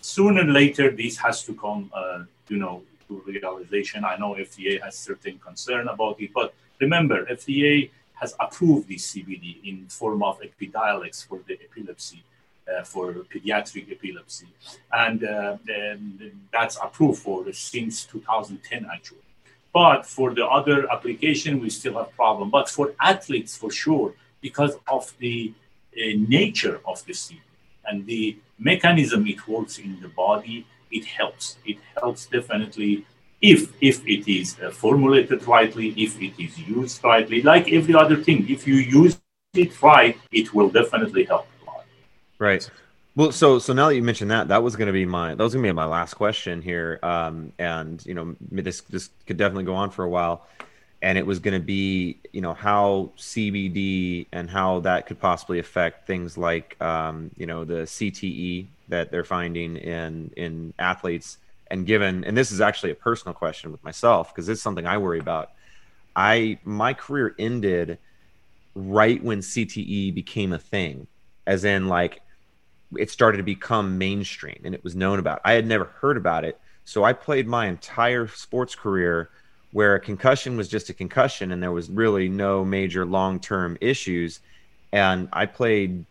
sooner 0.00 0.42
or 0.42 0.44
later, 0.44 0.90
this 0.90 1.16
has 1.18 1.42
to 1.44 1.54
come, 1.54 1.90
uh, 1.92 2.24
you 2.48 2.58
know, 2.58 2.82
realization. 3.08 4.04
I 4.04 4.16
know 4.16 4.34
FDA 4.34 4.82
has 4.82 4.96
certain 4.96 5.38
concern 5.38 5.88
about 5.88 6.20
it, 6.20 6.30
but 6.34 6.54
remember, 6.80 7.24
FDA 7.26 7.90
has 8.14 8.34
approved 8.40 8.88
this 8.88 9.12
CBD 9.12 9.64
in 9.64 9.86
form 9.88 10.22
of 10.22 10.40
Epidiolex 10.40 11.26
for 11.26 11.40
the 11.46 11.58
epilepsy, 11.62 12.22
uh, 12.66 12.82
for 12.82 13.12
pediatric 13.32 13.90
epilepsy, 13.92 14.48
and, 14.92 15.24
uh, 15.24 15.56
and, 15.68 16.32
that's 16.52 16.76
approved 16.82 17.20
for 17.20 17.52
since 17.52 18.04
2010 18.04 18.86
actually. 18.92 19.18
But 19.72 20.06
for 20.06 20.32
the 20.32 20.46
other 20.46 20.90
application, 20.90 21.60
we 21.60 21.68
still 21.68 21.98
have 21.98 22.10
problem. 22.16 22.48
But 22.48 22.70
for 22.70 22.94
athletes, 22.98 23.54
for 23.58 23.70
sure, 23.70 24.14
because 24.40 24.78
of 24.88 25.12
the 25.18 25.52
uh, 25.94 26.00
nature 26.16 26.80
of 26.86 27.04
the 27.04 27.12
CBD 27.12 27.40
and 27.84 28.06
the 28.06 28.38
mechanism 28.58 29.26
it 29.26 29.46
works 29.46 29.78
in 29.78 30.00
the 30.00 30.08
body, 30.08 30.66
it 30.90 31.04
helps. 31.04 31.56
It 31.64 31.78
helps 32.00 32.26
definitely 32.26 33.04
if 33.40 33.72
if 33.80 34.06
it 34.06 34.28
is 34.28 34.56
uh, 34.60 34.70
formulated 34.70 35.46
rightly, 35.46 35.88
if 35.96 36.20
it 36.20 36.32
is 36.42 36.58
used 36.58 37.02
rightly. 37.04 37.42
Like 37.42 37.72
every 37.72 37.94
other 37.94 38.16
thing, 38.16 38.46
if 38.48 38.66
you 38.66 38.76
use 38.76 39.18
it 39.54 39.82
right, 39.82 40.18
it 40.32 40.54
will 40.54 40.70
definitely 40.70 41.24
help. 41.24 41.46
A 41.62 41.64
lot. 41.66 41.84
Right. 42.38 42.68
Well, 43.14 43.32
so 43.32 43.58
so 43.58 43.72
now 43.72 43.88
that 43.88 43.96
you 43.96 44.02
mentioned 44.02 44.30
that, 44.30 44.48
that 44.48 44.62
was 44.62 44.76
going 44.76 44.88
to 44.88 44.92
be 44.92 45.06
my 45.06 45.34
that 45.34 45.42
was 45.42 45.54
going 45.54 45.64
to 45.64 45.68
be 45.68 45.72
my 45.72 45.86
last 45.86 46.14
question 46.14 46.62
here, 46.62 46.98
um, 47.02 47.52
and 47.58 48.04
you 48.06 48.14
know 48.14 48.36
this 48.40 48.82
this 48.82 49.10
could 49.26 49.36
definitely 49.36 49.64
go 49.64 49.74
on 49.74 49.90
for 49.90 50.04
a 50.04 50.08
while 50.08 50.46
and 51.06 51.16
it 51.16 51.24
was 51.24 51.38
going 51.38 51.54
to 51.54 51.64
be 51.64 52.18
you 52.32 52.40
know 52.40 52.52
how 52.52 53.12
CBD 53.16 54.26
and 54.32 54.50
how 54.50 54.80
that 54.80 55.06
could 55.06 55.20
possibly 55.20 55.60
affect 55.60 56.04
things 56.04 56.36
like 56.36 56.76
um, 56.82 57.30
you 57.36 57.46
know 57.46 57.64
the 57.64 57.82
CTE 57.84 58.66
that 58.88 59.12
they're 59.12 59.22
finding 59.22 59.76
in 59.76 60.32
in 60.36 60.74
athletes 60.80 61.38
and 61.70 61.86
given 61.86 62.24
and 62.24 62.36
this 62.36 62.50
is 62.50 62.60
actually 62.60 62.90
a 62.90 62.96
personal 62.96 63.32
question 63.34 63.70
with 63.70 63.82
myself 63.84 64.34
because 64.34 64.48
it's 64.48 64.60
something 64.60 64.84
I 64.84 64.98
worry 64.98 65.20
about. 65.20 65.52
I 66.16 66.58
my 66.64 66.92
career 66.92 67.36
ended 67.38 67.98
right 68.74 69.22
when 69.22 69.38
CTE 69.38 70.12
became 70.12 70.52
a 70.52 70.58
thing, 70.58 71.06
as 71.46 71.64
in 71.64 71.86
like 71.86 72.20
it 72.98 73.12
started 73.12 73.36
to 73.38 73.44
become 73.44 73.96
mainstream 73.96 74.60
and 74.64 74.74
it 74.74 74.82
was 74.82 74.96
known 74.96 75.20
about. 75.20 75.40
I 75.44 75.52
had 75.52 75.68
never 75.68 75.84
heard 75.84 76.16
about 76.16 76.44
it, 76.44 76.58
so 76.84 77.04
I 77.04 77.12
played 77.12 77.46
my 77.46 77.68
entire 77.68 78.26
sports 78.26 78.74
career 78.74 79.30
where 79.76 79.94
a 79.94 80.00
concussion 80.00 80.56
was 80.56 80.68
just 80.68 80.88
a 80.88 80.94
concussion 80.94 81.52
and 81.52 81.62
there 81.62 81.70
was 81.70 81.90
really 81.90 82.30
no 82.30 82.64
major 82.64 83.04
long-term 83.04 83.76
issues. 83.82 84.40
And 84.90 85.28
i 85.34 85.44
played 85.44 86.06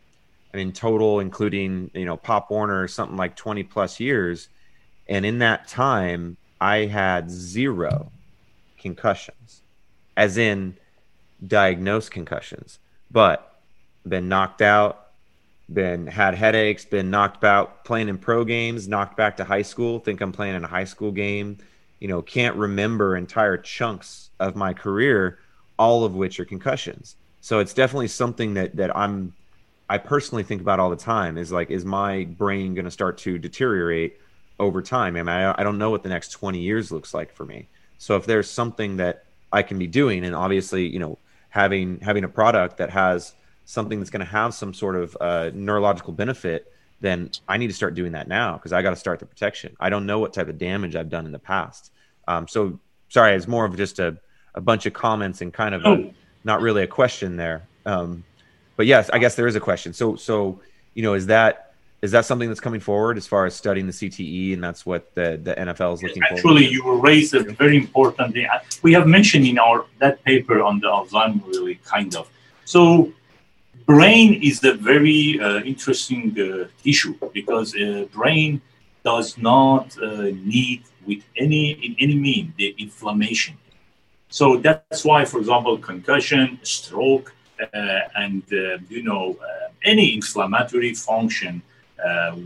I 0.53 0.57
mean 0.57 0.71
total 0.71 1.19
including 1.19 1.89
you 1.95 2.05
know 2.05 2.15
pop 2.15 2.51
warner 2.51 2.87
something 2.87 3.17
like 3.17 3.35
20 3.35 3.63
plus 3.63 3.99
years. 3.99 4.49
And 5.09 5.25
in 5.25 5.39
that 5.39 5.67
time 5.67 6.37
i 6.61 6.85
had 6.85 7.31
zero 7.31 8.11
concussions 8.77 9.63
as 10.15 10.37
in 10.37 10.77
diagnosed 11.47 12.11
concussions 12.11 12.77
but 13.09 13.61
been 14.07 14.29
knocked 14.29 14.61
out 14.61 15.07
been 15.73 16.05
had 16.05 16.35
headaches 16.35 16.85
been 16.85 17.09
knocked 17.09 17.43
out 17.43 17.83
playing 17.83 18.09
in 18.09 18.19
pro 18.19 18.45
games 18.45 18.87
knocked 18.87 19.17
back 19.17 19.37
to 19.37 19.43
high 19.43 19.63
school 19.63 19.97
think 19.97 20.21
i'm 20.21 20.31
playing 20.31 20.55
in 20.55 20.63
a 20.63 20.67
high 20.67 20.83
school 20.83 21.11
game 21.11 21.57
you 21.99 22.07
know, 22.07 22.21
can't 22.21 22.55
remember 22.55 23.15
entire 23.15 23.57
chunks 23.57 24.29
of 24.39 24.55
my 24.55 24.73
career, 24.73 25.39
all 25.77 26.03
of 26.03 26.15
which 26.15 26.39
are 26.39 26.45
concussions. 26.45 27.15
So 27.41 27.59
it's 27.59 27.73
definitely 27.73 28.07
something 28.07 28.55
that 28.55 28.75
that 28.75 28.95
I'm 28.95 29.33
I 29.89 29.97
personally 29.97 30.43
think 30.43 30.61
about 30.61 30.79
all 30.79 30.89
the 30.89 30.95
time 30.95 31.37
is 31.37 31.51
like, 31.51 31.69
is 31.69 31.85
my 31.85 32.25
brain 32.25 32.73
going 32.73 32.85
to 32.85 32.91
start 32.91 33.19
to 33.19 33.37
deteriorate 33.37 34.19
over 34.59 34.81
time? 34.81 35.15
I 35.15 35.19
mean, 35.21 35.29
I, 35.29 35.53
I 35.59 35.63
don't 35.63 35.77
know 35.77 35.91
what 35.91 36.01
the 36.01 36.09
next 36.09 36.29
20 36.29 36.59
years 36.59 36.91
looks 36.91 37.13
like 37.13 37.31
for 37.31 37.45
me. 37.45 37.67
So 37.97 38.15
if 38.15 38.25
there's 38.25 38.49
something 38.49 38.97
that 38.97 39.25
I 39.51 39.61
can 39.61 39.77
be 39.77 39.87
doing, 39.87 40.25
and 40.25 40.35
obviously, 40.35 40.87
you 40.87 40.99
know, 40.99 41.17
having 41.49 41.99
having 42.01 42.23
a 42.23 42.27
product 42.27 42.77
that 42.77 42.89
has 42.89 43.33
something 43.65 43.99
that's 43.99 44.09
going 44.09 44.25
to 44.25 44.31
have 44.31 44.53
some 44.53 44.73
sort 44.73 44.95
of 44.95 45.17
uh, 45.21 45.51
neurological 45.53 46.13
benefit 46.13 46.71
then 47.01 47.29
I 47.47 47.57
need 47.57 47.67
to 47.67 47.73
start 47.73 47.93
doing 47.93 48.13
that 48.13 48.27
now 48.27 48.53
because 48.53 48.73
I 48.73 48.81
got 48.81 48.91
to 48.91 48.95
start 48.95 49.19
the 49.19 49.25
protection. 49.25 49.75
I 49.79 49.89
don't 49.89 50.05
know 50.05 50.19
what 50.19 50.33
type 50.33 50.47
of 50.47 50.57
damage 50.57 50.95
I've 50.95 51.09
done 51.09 51.25
in 51.25 51.31
the 51.31 51.39
past. 51.39 51.91
Um, 52.27 52.47
so 52.47 52.79
sorry, 53.09 53.35
it's 53.35 53.47
more 53.47 53.65
of 53.65 53.75
just 53.77 53.99
a, 53.99 54.17
a 54.55 54.61
bunch 54.61 54.85
of 54.85 54.93
comments 54.93 55.41
and 55.41 55.53
kind 55.53 55.75
of 55.75 55.85
a, 55.85 56.13
not 56.43 56.61
really 56.61 56.83
a 56.83 56.87
question 56.87 57.35
there. 57.35 57.67
Um, 57.85 58.23
but 58.77 58.85
yes, 58.85 59.09
I 59.11 59.19
guess 59.19 59.35
there 59.35 59.47
is 59.47 59.55
a 59.55 59.59
question. 59.59 59.93
So, 59.93 60.15
so, 60.15 60.59
you 60.93 61.03
know, 61.03 61.13
is 61.13 61.27
that, 61.27 61.73
is 62.01 62.11
that 62.11 62.25
something 62.25 62.49
that's 62.49 62.59
coming 62.59 62.79
forward 62.79 63.17
as 63.17 63.25
far 63.25 63.45
as 63.45 63.55
studying 63.55 63.87
the 63.87 63.93
CTE 63.93 64.53
and 64.53 64.63
that's 64.63 64.85
what 64.85 65.13
the, 65.15 65.39
the 65.41 65.55
NFL 65.55 65.95
is 65.95 66.03
looking 66.03 66.21
for? 66.29 66.35
Actually, 66.35 66.67
you 66.67 66.83
were 66.83 66.97
raised 66.97 67.33
a 67.33 67.43
very 67.43 67.77
important 67.77 68.33
thing. 68.33 68.47
We 68.81 68.93
have 68.93 69.07
mentioned 69.07 69.45
in 69.45 69.57
our, 69.57 69.85
that 69.99 70.23
paper 70.23 70.61
on 70.61 70.79
the 70.79 70.87
Alzheimer 70.87 71.45
really 71.47 71.75
kind 71.85 72.15
of. 72.15 72.29
So 72.65 73.11
brain 73.85 74.41
is 74.41 74.63
a 74.63 74.73
very 74.73 75.39
uh, 75.39 75.59
interesting 75.61 76.35
uh, 76.39 76.67
issue 76.83 77.15
because 77.33 77.75
uh, 77.75 78.05
brain 78.11 78.61
does 79.03 79.37
not 79.37 79.95
uh, 80.01 80.31
need 80.43 80.83
with 81.05 81.23
any 81.37 81.71
in 81.71 81.95
any 81.99 82.15
mean 82.15 82.53
the 82.57 82.75
inflammation. 82.79 83.55
So 84.29 84.57
that's 84.57 85.05
why 85.05 85.25
for 85.25 85.39
example 85.39 85.77
concussion 85.77 86.59
stroke 86.63 87.33
uh, 87.61 87.99
and 88.15 88.43
uh, 88.51 88.79
you 88.89 89.03
know 89.03 89.37
any 89.83 90.15
inflammatory 90.15 90.93
function 90.95 91.61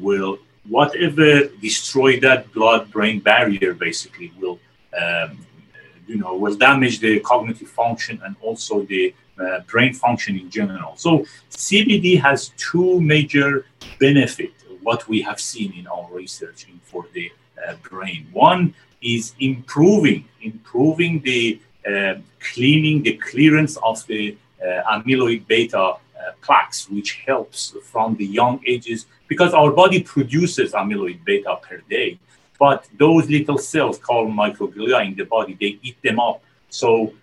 will 0.02 0.40
whatever 0.68 1.48
destroy 1.62 2.20
that 2.20 2.52
blood 2.54 2.92
brain 2.92 3.20
barrier 3.20 3.74
basically 3.74 4.32
will 4.40 4.60
um, 5.02 5.38
you 6.06 6.18
know 6.18 6.36
will 6.36 6.56
damage 6.56 7.00
the 7.00 7.20
cognitive 7.22 7.70
function 7.70 8.20
and 8.26 8.36
also 8.42 8.82
the 8.84 9.14
uh, 9.40 9.60
brain 9.62 9.94
function 9.94 10.38
in 10.38 10.50
general. 10.50 10.96
So 10.96 11.26
CBD 11.52 12.20
has 12.22 12.50
two 12.58 13.00
major 13.00 13.66
benefits, 14.00 14.64
what 14.82 15.08
we 15.08 15.22
have 15.22 15.40
seen 15.40 15.74
in 15.74 15.88
our 15.88 16.08
research 16.12 16.66
for 16.84 17.06
the 17.14 17.32
uh, 17.68 17.76
brain. 17.90 18.28
One 18.32 18.74
is 19.02 19.34
improving, 19.40 20.26
improving 20.42 21.22
the 21.22 21.60
uh, 21.88 22.16
cleaning, 22.40 23.04
the 23.04 23.18
clearance 23.18 23.78
of 23.78 24.06
the 24.08 24.38
uh, 24.62 24.94
amyloid 24.94 25.48
beta 25.48 25.80
uh, 25.80 25.96
plaques, 26.42 26.90
which 26.90 27.22
helps 27.26 27.76
from 27.84 28.16
the 28.16 28.26
young 28.26 28.62
ages 28.68 29.06
because 29.28 29.54
our 29.54 29.72
body 29.72 30.02
produces 30.04 30.74
amyloid 30.74 31.24
beta 31.24 31.58
per 31.62 31.78
day. 31.90 32.20
But 32.60 32.88
those 32.98 33.30
little 33.30 33.58
cells 33.58 33.98
called 33.98 34.30
microglia 34.30 35.06
in 35.06 35.16
the 35.16 35.24
body, 35.24 35.56
they 35.60 35.80
eat 35.82 35.96
them 36.04 36.20
up. 36.20 36.44
So 36.70 37.14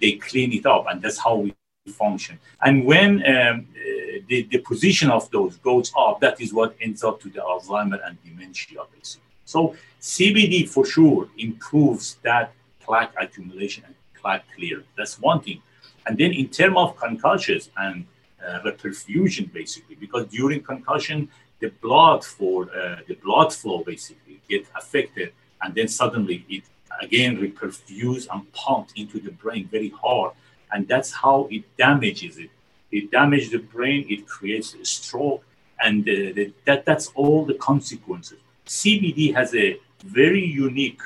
they 0.00 0.12
clean 0.12 0.52
it 0.52 0.66
up, 0.66 0.86
and 0.88 1.02
that's 1.02 1.18
how 1.18 1.36
we 1.36 1.54
function. 1.92 2.38
And 2.62 2.84
when 2.84 3.24
um, 3.26 3.66
uh, 3.76 4.20
the, 4.28 4.42
the 4.50 4.58
position 4.58 5.10
of 5.10 5.30
those 5.30 5.56
goes 5.58 5.92
up, 5.96 6.20
that 6.20 6.40
is 6.40 6.52
what 6.52 6.76
ends 6.80 7.04
up 7.04 7.20
to 7.20 7.28
the 7.28 7.40
Alzheimer 7.40 8.00
and 8.06 8.16
dementia, 8.24 8.80
basically. 8.94 9.22
So 9.44 9.76
CBD 10.00 10.68
for 10.68 10.84
sure 10.84 11.28
improves 11.38 12.16
that 12.22 12.52
plaque 12.80 13.14
accumulation 13.20 13.84
and 13.86 13.94
plaque 14.20 14.44
clearance. 14.56 14.86
That's 14.96 15.20
one 15.20 15.40
thing. 15.40 15.62
And 16.06 16.16
then 16.18 16.32
in 16.32 16.48
terms 16.48 16.76
of 16.76 16.96
concussions 16.96 17.70
and 17.76 18.06
uh, 18.44 18.60
reperfusion, 18.64 19.52
basically, 19.52 19.96
because 19.96 20.26
during 20.26 20.62
concussion, 20.62 21.28
the 21.60 21.68
blood 21.80 22.24
for 22.24 22.64
uh, 22.64 22.96
the 23.08 23.14
blood 23.14 23.52
flow 23.52 23.82
basically 23.82 24.40
get 24.48 24.66
affected, 24.76 25.32
and 25.62 25.74
then 25.74 25.88
suddenly 25.88 26.44
it 26.48 26.64
again 27.00 27.36
reperfused 27.38 28.28
and 28.32 28.50
pumped 28.52 28.92
into 28.96 29.18
the 29.20 29.30
brain 29.30 29.68
very 29.70 29.90
hard, 29.90 30.32
and 30.72 30.86
that's 30.88 31.12
how 31.12 31.48
it 31.50 31.64
damages 31.76 32.38
it. 32.38 32.50
It 32.90 33.10
damages 33.10 33.50
the 33.50 33.58
brain, 33.58 34.06
it 34.08 34.26
creates 34.26 34.74
a 34.74 34.84
stroke, 34.84 35.44
and 35.80 36.02
uh, 36.02 36.32
the, 36.36 36.52
that 36.64 36.84
that's 36.84 37.08
all 37.14 37.44
the 37.44 37.54
consequences. 37.54 38.38
CBD 38.66 39.34
has 39.34 39.54
a 39.54 39.78
very 40.04 40.44
unique 40.44 41.00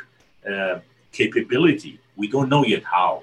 uh, 0.49 0.81
capability. 1.13 2.01
We 2.17 2.29
don't 2.29 2.49
know 2.49 2.65
yet 2.65 2.85
how. 2.85 3.23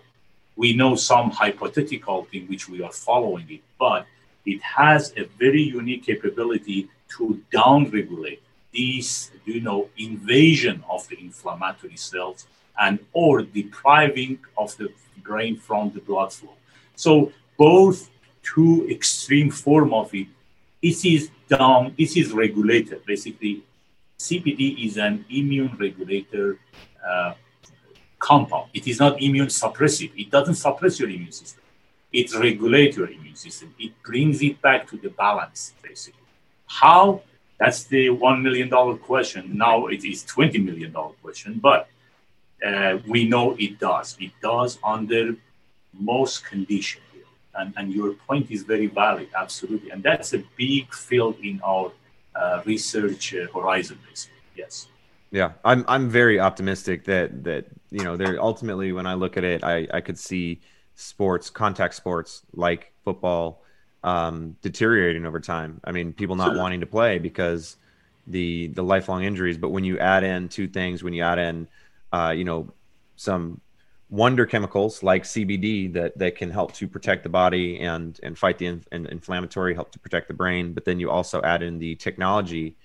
We 0.56 0.74
know 0.74 0.96
some 0.96 1.30
hypothetical 1.32 2.26
thing 2.26 2.48
which 2.48 2.68
we 2.68 2.82
are 2.82 2.92
following 2.92 3.46
it, 3.50 3.62
but 3.80 4.06
it 4.46 4.62
has 4.62 5.14
a 5.18 5.26
very 5.38 5.62
unique 5.62 6.04
capability 6.06 6.90
to 7.18 7.42
downregulate 7.54 8.40
these, 8.78 9.32
you 9.46 9.60
know, 9.60 9.90
invasion 9.98 10.84
of 10.88 11.08
the 11.10 11.18
inflammatory 11.20 11.98
cells 11.98 12.46
and 12.80 13.00
or 13.12 13.42
depriving 13.42 14.38
of 14.56 14.78
the 14.78 14.88
brain 15.24 15.58
from 15.58 15.90
the 15.96 16.02
blood 16.10 16.32
flow. 16.32 16.54
So 16.96 17.32
both 17.58 18.10
two 18.44 18.88
extreme 18.90 19.50
form 19.50 19.94
of 19.94 20.14
it, 20.14 20.28
this 20.82 21.04
is 21.04 21.32
down, 21.50 21.96
this 21.98 22.16
is 22.16 22.32
regulated. 22.34 23.04
Basically, 23.06 23.64
CBD 24.20 24.86
is 24.86 24.98
an 24.98 25.26
immune 25.30 25.76
regulator 25.80 26.60
uh, 27.06 27.34
compound. 28.20 28.70
It 28.76 28.88
is 28.88 29.00
not 29.00 29.22
immune 29.22 29.48
suppressive. 29.48 30.12
It 30.16 30.30
doesn't 30.30 30.56
suppress 30.56 31.00
your 31.00 31.10
immune 31.10 31.32
system. 31.32 31.64
It 32.12 32.34
regulates 32.36 32.96
your 32.98 33.10
immune 33.10 33.36
system. 33.36 33.74
It 33.80 33.92
brings 34.04 34.42
it 34.44 34.62
back 34.62 34.88
to 34.90 34.98
the 34.98 35.10
balance, 35.10 35.74
basically. 35.82 36.22
How? 36.68 37.22
That's 37.60 37.86
the 37.86 38.10
one 38.12 38.44
million 38.44 38.70
dollar 38.70 38.98
question. 38.98 39.58
Now 39.58 39.88
it 39.88 40.06
is 40.06 40.24
twenty 40.24 40.60
million 40.60 40.92
dollar 40.92 41.14
question, 41.22 41.60
but 41.60 41.90
uh, 42.66 42.98
we 43.08 43.28
know 43.28 43.56
it 43.58 43.80
does. 43.80 44.16
It 44.20 44.32
does 44.42 44.80
under 44.84 45.36
most 45.94 46.46
conditions. 46.46 47.04
And, 47.56 47.74
and 47.76 47.92
your 47.92 48.14
point 48.14 48.52
is 48.52 48.62
very 48.62 48.86
valid, 48.86 49.30
absolutely. 49.36 49.90
And 49.90 50.04
that's 50.04 50.34
a 50.34 50.44
big 50.56 50.94
field 50.94 51.38
in 51.42 51.60
our 51.64 51.92
uh, 52.36 52.62
research 52.66 53.34
uh, 53.34 53.48
horizon, 53.52 53.98
basically. 54.08 54.38
Yes. 54.56 54.88
Yeah, 55.32 55.54
I'm 55.66 55.84
I'm 55.88 56.08
very 56.10 56.40
optimistic 56.40 57.04
that 57.06 57.44
that 57.44 57.66
you 57.92 58.04
know 58.04 58.16
there 58.16 58.42
ultimately 58.42 58.92
when 58.92 59.06
I 59.06 59.16
look 59.16 59.38
at 59.38 59.44
it, 59.44 59.64
I 59.64 59.88
I 59.94 60.02
could 60.02 60.18
see 60.18 60.62
sports, 60.96 61.50
contact 61.50 61.96
sports 61.96 62.44
like 62.54 62.94
football, 63.04 63.64
um, 64.08 64.56
deteriorating 64.62 65.26
over 65.26 65.42
time. 65.42 65.82
I 65.84 65.92
mean, 65.92 66.14
people 66.14 66.38
not 66.38 66.56
wanting 66.56 66.80
to 66.80 66.86
play 66.86 67.20
because 67.20 67.76
the 68.26 68.68
the 68.68 68.82
lifelong 68.82 69.24
injuries. 69.24 69.58
But 69.58 69.70
when 69.70 69.84
you 69.84 70.00
add 70.00 70.24
in 70.24 70.48
two 70.48 70.70
things, 70.70 71.04
when 71.04 71.14
you 71.14 71.24
add 71.24 71.40
in, 71.40 71.68
uh, 72.14 72.34
you 72.36 72.46
know, 72.46 72.72
some 73.18 73.60
wonder 74.10 74.46
chemicals 74.46 75.04
like 75.04 75.24
CBD 75.24 75.92
that 75.94 76.18
that 76.18 76.38
can 76.38 76.50
help 76.50 76.72
to 76.76 76.88
protect 76.88 77.24
the 77.24 77.30
body 77.30 77.82
and 77.82 78.18
and 78.24 78.38
fight 78.38 78.58
the 78.58 78.68
in, 78.68 78.84
and 78.94 79.08
inflammatory, 79.08 79.76
help 79.76 79.92
to 79.92 80.00
protect 80.00 80.30
the 80.30 80.34
brain. 80.34 80.72
But 80.72 80.86
then 80.86 81.02
you 81.02 81.12
also 81.12 81.42
add 81.42 81.62
in 81.62 81.78
the 81.78 81.96
technology 81.96 82.78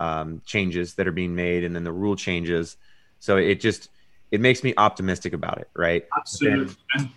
um, 0.00 0.42
changes 0.44 0.94
that 0.94 1.06
are 1.06 1.12
being 1.12 1.36
made, 1.36 1.62
and 1.62 1.72
then 1.72 1.84
the 1.84 1.92
rule 1.92 2.16
changes. 2.16 2.78
So 3.20 3.36
it 3.36 3.60
just 3.60 3.90
it 4.32 4.40
makes 4.40 4.64
me 4.64 4.74
optimistic 4.76 5.34
about 5.34 5.58
it, 5.58 5.70
right? 5.76 6.04
Absolutely. 6.18 6.74
And, 6.94 7.10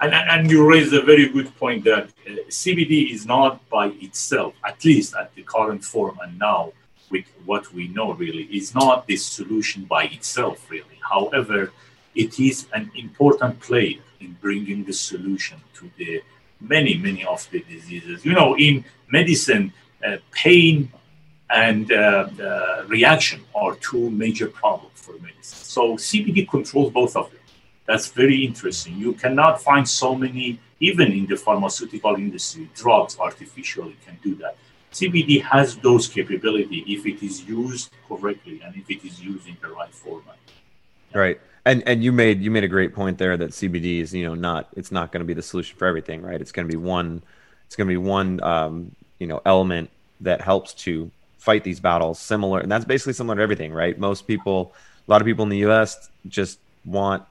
and, 0.00 0.12
and 0.12 0.50
you 0.50 0.68
raise 0.68 0.92
a 0.92 1.02
very 1.02 1.28
good 1.28 1.54
point 1.56 1.84
that 1.84 2.04
uh, 2.26 2.30
CBD 2.48 3.12
is 3.12 3.26
not 3.26 3.66
by 3.68 3.86
itself, 4.00 4.54
at 4.64 4.84
least 4.84 5.14
at 5.14 5.34
the 5.34 5.42
current 5.42 5.84
form 5.84 6.18
and 6.22 6.38
now 6.38 6.72
with 7.10 7.26
what 7.44 7.72
we 7.72 7.88
know 7.88 8.12
really, 8.14 8.44
is 8.44 8.74
not 8.74 9.06
the 9.06 9.16
solution 9.16 9.84
by 9.84 10.04
itself 10.04 10.70
really. 10.70 10.98
However, 11.00 11.72
it 12.14 12.40
is 12.40 12.66
an 12.72 12.90
important 12.96 13.60
player 13.60 14.00
in 14.20 14.36
bringing 14.40 14.84
the 14.84 14.92
solution 14.92 15.60
to 15.74 15.90
the 15.96 16.22
many, 16.60 16.96
many 16.96 17.24
of 17.24 17.48
the 17.50 17.60
diseases. 17.60 18.24
You 18.24 18.32
know, 18.32 18.56
in 18.56 18.84
medicine, 19.10 19.72
uh, 20.06 20.16
pain 20.32 20.90
and 21.50 21.92
uh, 21.92 22.28
uh, 22.42 22.84
reaction 22.88 23.42
are 23.54 23.76
two 23.76 24.10
major 24.10 24.48
problems 24.48 24.92
for 24.94 25.12
medicine. 25.12 25.64
So 25.76 25.94
CBD 25.94 26.48
controls 26.48 26.92
both 26.92 27.16
of 27.16 27.30
them. 27.30 27.40
That's 27.86 28.08
very 28.08 28.44
interesting. 28.44 28.96
You 28.96 29.12
cannot 29.12 29.60
find 29.60 29.86
so 29.86 30.14
many, 30.14 30.58
even 30.80 31.12
in 31.12 31.26
the 31.26 31.36
pharmaceutical 31.36 32.14
industry, 32.16 32.70
drugs 32.74 33.18
artificially 33.18 33.96
can 34.04 34.18
do 34.22 34.34
that. 34.36 34.56
CBD 34.92 35.42
has 35.42 35.76
those 35.76 36.06
capability 36.06 36.84
if 36.86 37.04
it 37.04 37.22
is 37.22 37.42
used 37.44 37.90
correctly 38.08 38.60
and 38.64 38.74
if 38.76 38.88
it 38.88 39.04
is 39.04 39.20
used 39.20 39.46
in 39.46 39.56
the 39.60 39.68
right 39.68 39.92
format. 39.92 40.36
Right. 41.12 41.40
And 41.66 41.82
and 41.86 42.04
you 42.04 42.12
made 42.12 42.40
you 42.40 42.50
made 42.50 42.64
a 42.64 42.68
great 42.68 42.94
point 42.94 43.18
there 43.18 43.36
that 43.36 43.50
CBD 43.50 44.00
is 44.00 44.14
you 44.14 44.24
know 44.24 44.34
not 44.34 44.68
it's 44.76 44.92
not 44.92 45.12
going 45.12 45.20
to 45.20 45.24
be 45.24 45.34
the 45.34 45.42
solution 45.42 45.76
for 45.76 45.86
everything, 45.86 46.22
right? 46.22 46.40
It's 46.40 46.52
going 46.52 46.68
to 46.68 46.72
be 46.72 46.76
one 46.76 47.22
it's 47.66 47.74
going 47.74 47.88
to 47.88 47.92
be 47.92 47.96
one 47.96 48.42
um, 48.42 48.94
you 49.18 49.26
know 49.26 49.40
element 49.44 49.90
that 50.20 50.40
helps 50.40 50.74
to 50.74 51.10
fight 51.38 51.64
these 51.64 51.80
battles 51.80 52.18
similar 52.18 52.60
and 52.60 52.70
that's 52.70 52.84
basically 52.84 53.14
similar 53.14 53.36
to 53.36 53.42
everything, 53.42 53.72
right? 53.72 53.98
Most 53.98 54.26
people 54.26 54.74
a 55.08 55.10
lot 55.10 55.20
of 55.20 55.26
people 55.26 55.42
in 55.42 55.48
the 55.48 55.64
US 55.68 56.08
just 56.28 56.58
want 56.84 57.24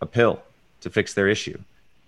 a 0.00 0.06
pill 0.06 0.42
to 0.80 0.90
fix 0.90 1.14
their 1.14 1.28
issue. 1.28 1.58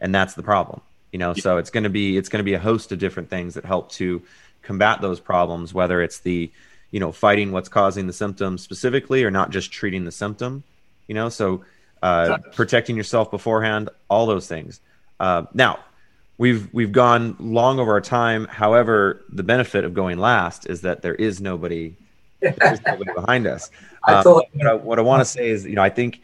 And 0.01 0.15
that's 0.15 0.35
the 0.35 0.43
problem. 0.43 0.81
You 1.13 1.19
know, 1.19 1.35
so 1.35 1.59
it's 1.59 1.71
going 1.71 1.85
to 1.85 1.91
be 1.91 2.17
it's 2.17 2.29
going 2.31 2.41
to 2.41 2.45
be 2.45 2.55
a 2.55 2.59
host 2.59 2.91
of 2.91 2.99
different 2.99 3.29
things 3.29 3.55
that 3.55 3.65
help 3.65 3.91
to 3.93 4.23
combat 4.63 5.01
those 5.01 5.19
problems 5.19 5.75
whether 5.75 6.01
it's 6.01 6.21
the 6.21 6.51
you 6.93 7.01
know 7.01 7.11
fighting 7.11 7.51
what's 7.51 7.69
causing 7.69 8.07
the 8.07 8.13
symptoms 8.13 8.63
specifically 8.63 9.25
or 9.25 9.31
not 9.31 9.51
just 9.51 9.73
treating 9.73 10.05
the 10.05 10.13
symptom 10.13 10.63
you 11.13 11.15
know? 11.15 11.29
So 11.29 11.65
uh, 12.03 12.39
protecting 12.53 12.97
yourself 12.97 13.31
beforehand 13.31 13.91
all 14.09 14.27
those 14.27 14.49
things. 14.49 14.81
Uh, 15.21 15.45
now 15.55 15.79
we've 16.39 16.73
we've 16.73 16.91
gone 16.91 17.37
long 17.39 17.79
over 17.79 17.93
our 17.93 18.01
time. 18.01 18.47
However 18.47 19.23
the 19.29 19.43
benefit 19.43 19.85
of 19.85 19.95
going 19.95 20.19
last 20.19 20.67
is 20.67 20.81
that 20.81 21.03
there 21.03 21.15
is 21.15 21.41
nobody, 21.41 21.95
there 22.41 22.57
is 22.73 22.81
nobody 22.85 23.13
behind 23.15 23.47
us. 23.47 23.71
Um, 24.09 24.25
what 24.25 24.67
I, 24.67 24.75
what 24.75 24.99
I 24.99 25.03
want 25.03 25.21
to 25.21 25.25
say 25.25 25.49
is 25.49 25.65
you 25.65 25.77
know 25.77 25.83
i 25.83 25.91
think 25.91 26.21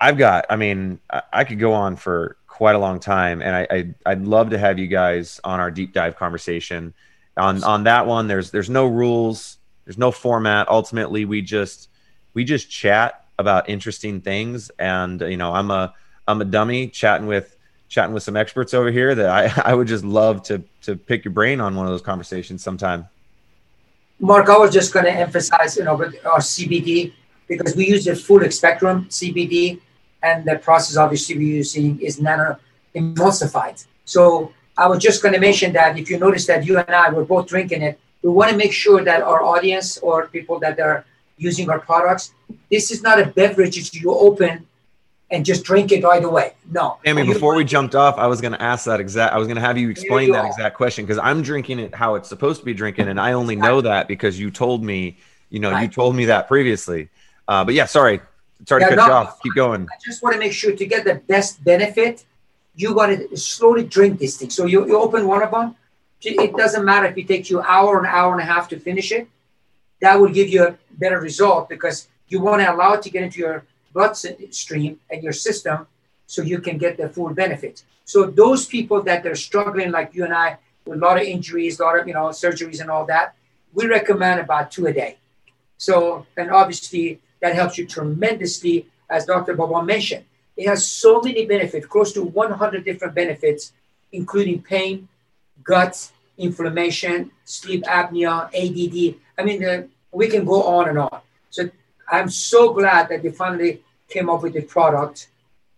I've 0.00 0.18
got, 0.18 0.46
I 0.50 0.56
mean, 0.56 1.00
I, 1.10 1.22
I 1.32 1.44
could 1.44 1.58
go 1.58 1.72
on 1.72 1.96
for 1.96 2.36
quite 2.46 2.74
a 2.74 2.78
long 2.78 2.98
time, 2.98 3.40
and 3.40 3.54
I, 3.54 3.94
I 4.04 4.14
would 4.14 4.26
love 4.26 4.50
to 4.50 4.58
have 4.58 4.78
you 4.78 4.88
guys 4.88 5.40
on 5.44 5.60
our 5.60 5.70
deep 5.70 5.92
dive 5.92 6.16
conversation. 6.16 6.92
On 7.36 7.62
on 7.62 7.84
that 7.84 8.06
one, 8.06 8.26
there's 8.26 8.50
there's 8.50 8.68
no 8.68 8.86
rules, 8.86 9.58
there's 9.84 9.98
no 9.98 10.10
format. 10.10 10.68
Ultimately, 10.68 11.24
we 11.24 11.40
just 11.40 11.88
we 12.34 12.42
just 12.44 12.68
chat 12.68 13.24
about 13.38 13.68
interesting 13.68 14.20
things, 14.20 14.70
and 14.78 15.20
you 15.20 15.36
know, 15.36 15.52
I'm 15.52 15.70
a 15.70 15.94
I'm 16.26 16.40
a 16.40 16.44
dummy 16.44 16.88
chatting 16.88 17.28
with 17.28 17.56
chatting 17.88 18.12
with 18.12 18.24
some 18.24 18.36
experts 18.36 18.74
over 18.74 18.90
here 18.90 19.14
that 19.14 19.30
I, 19.30 19.62
I 19.70 19.74
would 19.74 19.86
just 19.86 20.04
love 20.04 20.42
to 20.44 20.62
to 20.82 20.96
pick 20.96 21.24
your 21.24 21.32
brain 21.32 21.60
on 21.60 21.76
one 21.76 21.86
of 21.86 21.92
those 21.92 22.02
conversations 22.02 22.62
sometime. 22.62 23.08
Mark, 24.20 24.48
I 24.48 24.58
was 24.58 24.72
just 24.72 24.92
going 24.92 25.04
to 25.04 25.12
emphasize, 25.12 25.76
you 25.76 25.84
know, 25.84 25.94
with 25.94 26.14
our 26.26 26.40
CBD 26.40 27.12
because 27.46 27.76
we 27.76 27.86
use 27.86 28.04
the 28.04 28.16
full 28.16 28.50
spectrum 28.50 29.06
CBD 29.08 29.80
and 30.22 30.44
the 30.44 30.56
process 30.56 30.96
obviously 30.96 31.36
we're 31.36 31.56
using 31.56 32.00
is 32.00 32.20
nano 32.20 32.56
emulsified. 32.94 33.84
So 34.04 34.52
I 34.76 34.86
was 34.86 35.02
just 35.02 35.22
going 35.22 35.34
to 35.34 35.40
mention 35.40 35.72
that 35.74 35.98
if 35.98 36.10
you 36.10 36.18
notice 36.18 36.46
that 36.46 36.64
you 36.64 36.78
and 36.78 36.90
I 36.90 37.10
were 37.10 37.24
both 37.24 37.46
drinking 37.46 37.82
it, 37.82 37.98
we 38.22 38.30
want 38.30 38.50
to 38.50 38.56
make 38.56 38.72
sure 38.72 39.04
that 39.04 39.22
our 39.22 39.42
audience 39.42 39.98
or 39.98 40.26
people 40.28 40.58
that 40.60 40.78
are 40.80 41.04
using 41.36 41.70
our 41.70 41.78
products, 41.78 42.32
this 42.70 42.90
is 42.90 43.02
not 43.02 43.20
a 43.20 43.26
beverage 43.26 43.76
that 43.76 43.94
you 43.94 44.10
open 44.10 44.66
and 45.30 45.44
just 45.44 45.64
drink 45.64 45.92
it 45.92 46.02
right 46.02 46.24
away. 46.24 46.54
No. 46.70 46.98
Mean, 47.04 47.26
before 47.26 47.54
we 47.54 47.64
jumped 47.64 47.94
off, 47.94 48.16
I 48.18 48.26
was 48.26 48.40
going 48.40 48.52
to 48.52 48.62
ask 48.62 48.86
that 48.86 48.98
exact. 48.98 49.34
I 49.34 49.38
was 49.38 49.46
going 49.46 49.56
to 49.56 49.60
have 49.60 49.76
you 49.76 49.90
explain 49.90 50.28
you 50.28 50.32
that 50.32 50.44
are. 50.44 50.48
exact 50.48 50.76
question 50.76 51.04
because 51.04 51.18
I'm 51.18 51.42
drinking 51.42 51.78
it 51.80 51.94
how 51.94 52.14
it's 52.14 52.28
supposed 52.28 52.60
to 52.60 52.64
be 52.64 52.74
drinking, 52.74 53.08
and 53.08 53.20
I 53.20 53.32
only 53.32 53.54
know 53.54 53.80
that 53.82 54.08
because 54.08 54.38
you 54.38 54.50
told 54.50 54.82
me. 54.82 55.18
You 55.50 55.60
know, 55.60 55.70
right. 55.70 55.82
you 55.82 55.88
told 55.88 56.14
me 56.14 56.26
that 56.26 56.46
previously. 56.46 57.08
Uh, 57.46 57.64
but 57.64 57.72
yeah, 57.72 57.86
sorry, 57.86 58.20
Sorry 58.66 58.82
yeah, 58.82 58.90
to 58.90 58.96
cut 58.96 59.02
no, 59.02 59.06
you 59.06 59.12
off. 59.12 59.42
Keep 59.42 59.54
going. 59.54 59.82
I 59.90 59.96
just 60.04 60.22
want 60.22 60.34
to 60.34 60.38
make 60.38 60.52
sure 60.52 60.74
to 60.74 60.86
get 60.86 61.04
the 61.04 61.14
best 61.14 61.62
benefit, 61.62 62.24
you 62.74 62.94
got 62.94 63.06
to 63.06 63.36
slowly 63.36 63.84
drink 63.84 64.18
this 64.18 64.36
thing. 64.36 64.50
So 64.50 64.66
you, 64.66 64.86
you 64.86 64.98
open 64.98 65.26
one 65.26 65.42
of 65.42 65.50
them. 65.50 65.76
It 66.20 66.56
doesn't 66.56 66.84
matter 66.84 67.06
if 67.06 67.16
it 67.16 67.28
takes 67.28 67.48
you 67.50 67.60
an 67.60 67.66
hour, 67.68 67.98
an 68.00 68.06
hour 68.06 68.32
and 68.32 68.40
a 68.40 68.44
half 68.44 68.68
to 68.70 68.78
finish 68.78 69.12
it. 69.12 69.28
That 70.00 70.18
will 70.20 70.30
give 70.30 70.48
you 70.48 70.66
a 70.66 70.78
better 70.92 71.20
result 71.20 71.68
because 71.68 72.08
you 72.28 72.40
want 72.40 72.62
to 72.62 72.72
allow 72.72 72.94
it 72.94 73.02
to 73.02 73.10
get 73.10 73.22
into 73.22 73.38
your 73.38 73.64
bloodstream 73.92 75.00
and 75.10 75.22
your 75.22 75.32
system 75.32 75.86
so 76.26 76.42
you 76.42 76.60
can 76.60 76.78
get 76.78 76.96
the 76.96 77.08
full 77.08 77.32
benefit. 77.34 77.82
So 78.04 78.24
those 78.24 78.66
people 78.66 79.02
that 79.02 79.26
are 79.26 79.34
struggling 79.34 79.90
like 79.90 80.14
you 80.14 80.24
and 80.24 80.34
I 80.34 80.58
with 80.84 80.98
a 80.98 81.00
lot 81.00 81.16
of 81.18 81.24
injuries, 81.24 81.78
a 81.78 81.84
lot 81.84 81.98
of 81.98 82.06
you 82.08 82.14
know 82.14 82.28
surgeries 82.28 82.80
and 82.80 82.90
all 82.90 83.06
that, 83.06 83.34
we 83.72 83.86
recommend 83.86 84.40
about 84.40 84.70
two 84.70 84.86
a 84.86 84.92
day. 84.92 85.18
So 85.76 86.26
and 86.36 86.50
obviously 86.50 87.20
that 87.40 87.54
helps 87.54 87.78
you 87.78 87.86
tremendously, 87.86 88.86
as 89.08 89.26
Dr. 89.26 89.54
Baba 89.54 89.82
mentioned. 89.82 90.24
It 90.56 90.66
has 90.66 90.90
so 90.90 91.20
many 91.20 91.46
benefits, 91.46 91.86
close 91.86 92.12
to 92.14 92.22
100 92.22 92.84
different 92.84 93.14
benefits, 93.14 93.72
including 94.12 94.62
pain, 94.62 95.08
gut, 95.62 96.10
inflammation, 96.36 97.30
sleep 97.44 97.84
apnea, 97.84 98.46
ADD. 98.52 99.20
I 99.38 99.44
mean, 99.44 99.64
uh, 99.64 99.82
we 100.10 100.28
can 100.28 100.44
go 100.44 100.64
on 100.64 100.88
and 100.88 100.98
on. 100.98 101.20
So 101.50 101.70
I'm 102.10 102.28
so 102.28 102.72
glad 102.72 103.08
that 103.10 103.22
they 103.22 103.30
finally 103.30 103.82
came 104.08 104.28
up 104.28 104.42
with 104.42 104.54
the 104.54 104.62
product, 104.62 105.28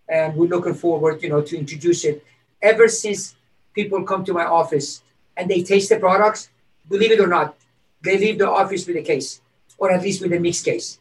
and 0.08 0.34
we're 0.34 0.48
looking 0.48 0.74
forward, 0.74 1.22
you 1.22 1.28
know, 1.28 1.42
to 1.42 1.58
introduce 1.58 2.04
it. 2.04 2.24
Ever 2.62 2.88
since 2.88 3.34
people 3.74 4.02
come 4.04 4.24
to 4.24 4.32
my 4.32 4.44
office 4.44 5.02
and 5.36 5.50
they 5.50 5.62
taste 5.62 5.90
the 5.90 5.98
products, 5.98 6.48
believe 6.88 7.12
it 7.12 7.20
or 7.20 7.26
not, 7.26 7.56
they 8.02 8.16
leave 8.16 8.38
the 8.38 8.48
office 8.48 8.86
with 8.86 8.96
a 8.96 9.02
case, 9.02 9.40
or 9.76 9.90
at 9.90 10.02
least 10.02 10.22
with 10.22 10.32
a 10.32 10.40
mixed 10.40 10.64
case 10.64 10.98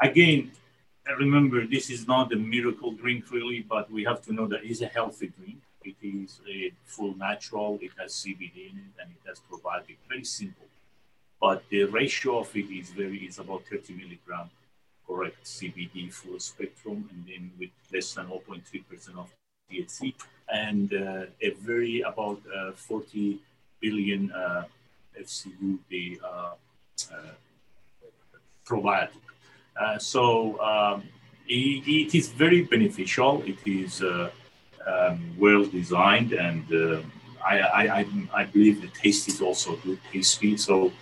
again, 0.00 0.52
remember 1.18 1.66
this 1.66 1.90
is 1.90 2.06
not 2.06 2.32
a 2.32 2.36
miracle 2.36 2.92
drink 2.92 3.30
really, 3.30 3.60
but 3.60 3.90
we 3.90 4.04
have 4.04 4.22
to 4.22 4.32
know 4.32 4.46
that 4.46 4.60
it's 4.62 4.80
a 4.80 4.86
healthy 4.86 5.32
drink. 5.38 5.58
It 5.84 5.96
is 6.02 6.40
a 6.48 6.72
full 6.84 7.16
natural. 7.16 7.78
It 7.80 7.92
has 7.98 8.12
CBD 8.12 8.70
in 8.70 8.78
it, 8.78 8.94
and 9.00 9.10
it 9.10 9.28
has 9.28 9.40
probiotic. 9.50 9.96
Very 10.08 10.24
simple, 10.24 10.66
but 11.40 11.62
the 11.70 11.84
ratio 11.84 12.40
of 12.40 12.54
it 12.56 12.70
is 12.70 12.90
very 12.90 13.18
is 13.18 13.38
about 13.38 13.62
30 13.70 13.94
milligram 13.94 14.50
correct 15.06 15.42
CBD 15.44 16.12
full 16.12 16.38
spectrum, 16.38 17.08
and 17.10 17.24
then 17.26 17.50
with 17.58 17.70
less 17.92 18.12
than 18.14 18.26
0.3 18.26 18.62
percent 18.88 19.16
of 19.16 19.30
THC, 19.70 20.14
and 20.52 20.92
uh, 20.92 21.24
a 21.40 21.50
very 21.50 22.02
about 22.02 22.40
uh, 22.54 22.72
40 22.72 23.38
billion 23.80 24.30
uh, 24.32 24.64
FCU 25.18 25.78
the 25.88 26.20
uh, 26.22 26.54
uh, 27.12 27.34
probiotic. 28.66 29.27
Uh, 29.78 29.98
so 29.98 30.60
um, 30.60 31.02
it, 31.46 31.86
it 31.86 32.14
is 32.14 32.28
very 32.28 32.62
beneficial. 32.62 33.42
It 33.46 33.58
is 33.66 34.02
uh, 34.02 34.30
um, 34.86 35.34
well 35.38 35.64
designed, 35.64 36.32
and 36.32 36.64
uh, 36.72 37.00
I, 37.44 37.60
I, 37.60 38.06
I, 38.34 38.44
believe 38.44 38.80
the 38.82 38.88
taste 38.88 39.28
is 39.28 39.40
also 39.40 39.76
good, 39.76 39.98
tasty. 40.12 40.56
So 40.56 40.92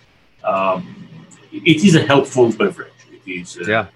um, 0.43 1.07
it 1.51 1.83
is 1.83 1.95
a 1.95 2.05
helpful 2.05 2.51
beverage. 2.51 2.91
It 3.11 3.29
is 3.29 3.57
uh, 3.57 3.63
Yeah. 3.67 3.87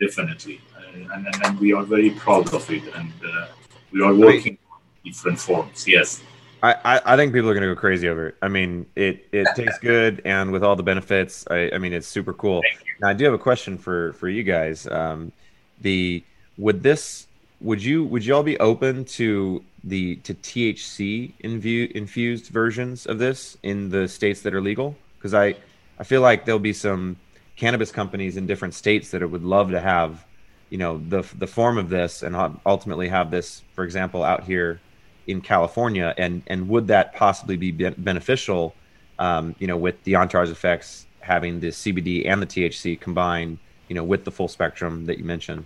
definitely, 0.00 0.60
uh, 0.76 1.14
and, 1.14 1.26
and, 1.26 1.44
and 1.44 1.60
we 1.60 1.72
are 1.72 1.84
very 1.84 2.10
proud 2.10 2.52
of 2.54 2.70
it, 2.70 2.84
and 2.94 3.12
uh, 3.24 3.48
we 3.92 4.02
are 4.02 4.14
working 4.14 4.58
on 4.72 4.78
different 5.04 5.38
forms. 5.38 5.86
Yes. 5.86 6.22
I, 6.62 6.74
I, 6.84 7.00
I 7.04 7.16
think 7.16 7.32
people 7.32 7.50
are 7.50 7.54
gonna 7.54 7.66
go 7.66 7.74
crazy 7.74 8.08
over 8.08 8.28
it. 8.28 8.36
I 8.40 8.48
mean, 8.48 8.86
it 8.94 9.26
it 9.32 9.48
tastes 9.56 9.78
good, 9.80 10.22
and 10.24 10.52
with 10.52 10.62
all 10.62 10.76
the 10.76 10.82
benefits, 10.82 11.44
I, 11.50 11.70
I 11.72 11.78
mean, 11.78 11.92
it's 11.92 12.06
super 12.06 12.32
cool. 12.32 12.62
Now, 13.00 13.08
I 13.08 13.14
do 13.14 13.24
have 13.24 13.34
a 13.34 13.38
question 13.38 13.76
for 13.76 14.12
for 14.14 14.28
you 14.28 14.44
guys. 14.44 14.86
Um, 14.86 15.32
the 15.80 16.22
would 16.58 16.82
this 16.82 17.26
would 17.60 17.82
you 17.82 18.04
would 18.04 18.24
you 18.24 18.34
all 18.34 18.44
be 18.44 18.58
open 18.60 19.04
to 19.04 19.64
the 19.82 20.16
to 20.16 20.34
THC 20.34 21.32
infu- 21.42 21.90
infused 21.92 22.46
versions 22.46 23.06
of 23.06 23.18
this 23.18 23.56
in 23.64 23.90
the 23.90 24.06
states 24.06 24.42
that 24.42 24.54
are 24.54 24.60
legal? 24.60 24.96
Because 25.18 25.34
I 25.34 25.56
I 25.98 26.04
feel 26.04 26.20
like 26.20 26.44
there'll 26.44 26.60
be 26.60 26.72
some 26.72 27.16
cannabis 27.56 27.90
companies 27.90 28.36
in 28.36 28.46
different 28.46 28.74
states 28.74 29.10
that 29.10 29.28
would 29.28 29.44
love 29.44 29.70
to 29.72 29.80
have, 29.80 30.24
you 30.70 30.78
know, 30.78 30.98
the 31.08 31.22
the 31.38 31.46
form 31.48 31.76
of 31.76 31.88
this 31.88 32.22
and 32.22 32.36
ultimately 32.64 33.08
have 33.08 33.32
this, 33.32 33.62
for 33.74 33.82
example, 33.82 34.22
out 34.22 34.44
here 34.44 34.80
in 35.26 35.40
California, 35.40 36.14
and 36.18 36.42
and 36.46 36.68
would 36.68 36.86
that 36.88 37.14
possibly 37.14 37.56
be 37.56 37.70
beneficial, 37.70 38.74
um, 39.18 39.54
you 39.58 39.66
know, 39.66 39.76
with 39.76 40.02
the 40.04 40.16
entourage 40.16 40.50
effects 40.50 41.06
having 41.20 41.60
the 41.60 41.68
CBD 41.68 42.28
and 42.28 42.42
the 42.42 42.46
THC 42.46 43.00
combined, 43.00 43.58
you 43.88 43.94
know, 43.94 44.04
with 44.04 44.24
the 44.24 44.30
full 44.30 44.48
spectrum 44.48 45.06
that 45.06 45.18
you 45.18 45.24
mentioned? 45.24 45.64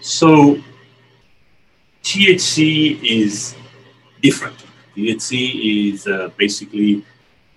So 0.00 0.58
THC 2.02 3.02
is 3.02 3.54
different. 4.22 4.64
THC 4.96 5.92
is 5.92 6.06
uh, 6.06 6.30
basically 6.36 7.04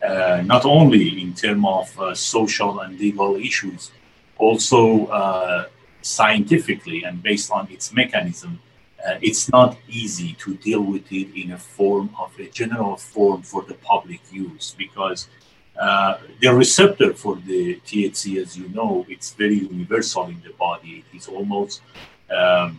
uh, 0.06 0.42
not 0.46 0.66
only 0.66 1.22
in 1.22 1.34
terms 1.34 1.66
of 1.68 2.00
uh, 2.00 2.16
social 2.16 2.80
and 2.82 3.00
legal 3.00 3.36
issues, 3.36 3.92
also 4.38 5.06
uh, 5.08 5.66
scientifically 6.02 7.04
and 7.04 7.22
based 7.22 7.52
on 7.52 7.68
its 7.72 7.94
mechanism, 7.94 8.60
uh, 9.08 9.18
it's 9.22 9.50
not 9.50 9.78
easy 9.88 10.34
to 10.34 10.56
deal 10.56 10.82
with 10.82 11.12
it 11.12 11.30
in 11.40 11.52
a 11.52 11.58
form 11.58 12.10
of 12.20 12.32
a 12.40 12.48
general 12.50 12.96
form 12.98 13.42
for 13.42 13.64
the 13.64 13.74
public 13.76 14.22
use 14.32 14.76
because 14.78 15.28
uh, 15.80 16.18
the 16.42 16.54
receptor 16.54 17.14
for 17.14 17.38
the 17.38 17.80
THC, 17.86 18.42
as 18.42 18.58
you 18.58 18.70
know, 18.70 19.06
it's 19.10 19.32
very 19.32 19.60
universal 19.60 20.26
in 20.28 20.42
the 20.42 20.54
body. 20.54 21.04
It 21.12 21.18
is 21.18 21.28
almost 21.28 21.82
um, 22.30 22.78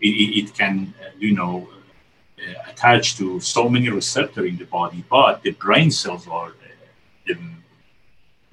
it, 0.00 0.08
it 0.08 0.54
can, 0.54 0.92
uh, 1.00 1.10
you 1.18 1.34
know, 1.34 1.68
uh, 2.38 2.70
attach 2.70 3.16
to 3.18 3.38
so 3.40 3.68
many 3.68 3.88
receptors 3.90 4.48
in 4.48 4.56
the 4.56 4.64
body, 4.64 5.04
but 5.10 5.42
the 5.42 5.50
brain 5.52 5.90
cells 5.90 6.26
are 6.26 6.48
uh, 6.48 6.52
the 7.26 7.38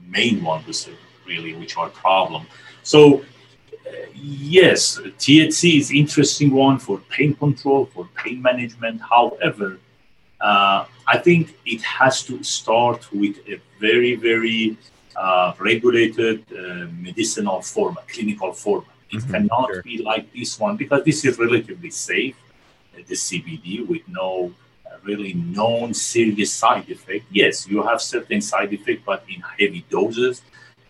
main 0.08 0.44
ones, 0.44 0.90
really, 1.26 1.56
which 1.56 1.78
are 1.78 1.90
problem. 1.90 2.46
So, 2.84 3.24
yes, 4.16 5.00
THC 5.18 5.78
is 5.78 5.92
interesting 5.92 6.52
one 6.52 6.78
for 6.80 7.00
pain 7.10 7.34
control, 7.36 7.86
for 7.86 8.08
pain 8.16 8.42
management. 8.42 9.02
However, 9.02 9.80
uh, 10.42 10.86
I 11.08 11.18
think 11.18 11.56
it 11.66 11.82
has 11.84 12.24
to 12.24 12.44
start 12.44 13.12
with 13.14 13.38
a 13.48 13.60
very, 13.80 14.16
very 14.16 14.78
uh, 15.16 15.54
regulated 15.60 16.44
uh, 16.52 16.88
medicinal 17.00 17.62
format, 17.62 18.08
clinical 18.08 18.54
form. 18.54 18.86
It 19.12 19.24
Mhm, 19.24 19.32
cannot 19.32 19.70
sure. 19.74 19.82
be 19.84 19.98
like 20.04 20.26
this 20.34 20.60
one 20.60 20.76
because 20.78 21.04
this 21.04 21.26
is 21.26 21.38
relatively 21.40 21.90
safe, 21.92 22.36
uh, 22.96 23.02
the 23.08 23.16
CBD, 23.16 23.82
with 23.82 24.04
no 24.08 24.54
uh, 24.86 24.98
really 25.04 25.34
known 25.34 25.94
serious 25.94 26.52
side 26.54 26.90
effect. 26.90 27.26
Yes, 27.32 27.68
you 27.68 27.82
have 27.84 28.02
certain 28.02 28.42
side 28.42 28.72
effect, 28.74 29.04
but 29.06 29.24
in 29.34 29.42
heavy 29.60 29.84
doses, 29.90 30.42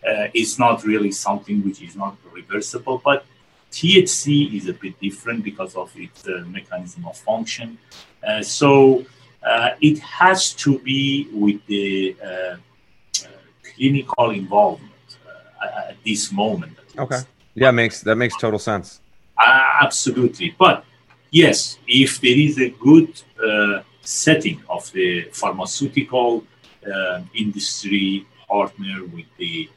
uh, 0.06 0.28
it's 0.34 0.58
not 0.58 0.84
really 0.84 1.10
something 1.10 1.64
which 1.64 1.82
is 1.82 1.96
not 1.96 2.16
reversible. 2.32 3.00
But 3.04 3.24
THC 3.70 4.54
is 4.54 4.68
a 4.68 4.72
bit 4.72 4.98
different 5.00 5.44
because 5.44 5.74
of 5.76 5.92
its 5.96 6.26
uh, 6.26 6.44
mechanism 6.46 7.06
of 7.06 7.16
function. 7.16 7.78
Uh, 8.26 8.42
so 8.42 9.04
uh, 9.42 9.70
it 9.80 9.98
has 9.98 10.52
to 10.52 10.78
be 10.80 11.28
with 11.32 11.64
the 11.66 12.16
uh, 12.22 12.26
uh, 12.26 12.56
clinical 13.62 14.30
involvement 14.30 14.92
uh, 15.62 15.90
at 15.90 15.96
this 16.04 16.32
moment. 16.32 16.76
at 16.78 16.84
least. 16.84 16.98
Okay. 16.98 17.20
Yeah, 17.54 17.70
makes 17.70 18.02
that 18.02 18.16
makes 18.16 18.36
total 18.36 18.58
sense. 18.58 19.00
Uh, 19.36 19.70
absolutely. 19.82 20.54
But 20.58 20.84
yes, 21.30 21.78
if 21.86 22.20
there 22.20 22.38
is 22.38 22.58
a 22.58 22.70
good 22.70 23.20
uh, 23.44 23.82
setting 24.02 24.62
of 24.68 24.90
the 24.92 25.22
pharmaceutical 25.32 26.44
industry 27.34 28.26
partner 28.48 29.04
with 29.12 29.26
the 29.36 29.68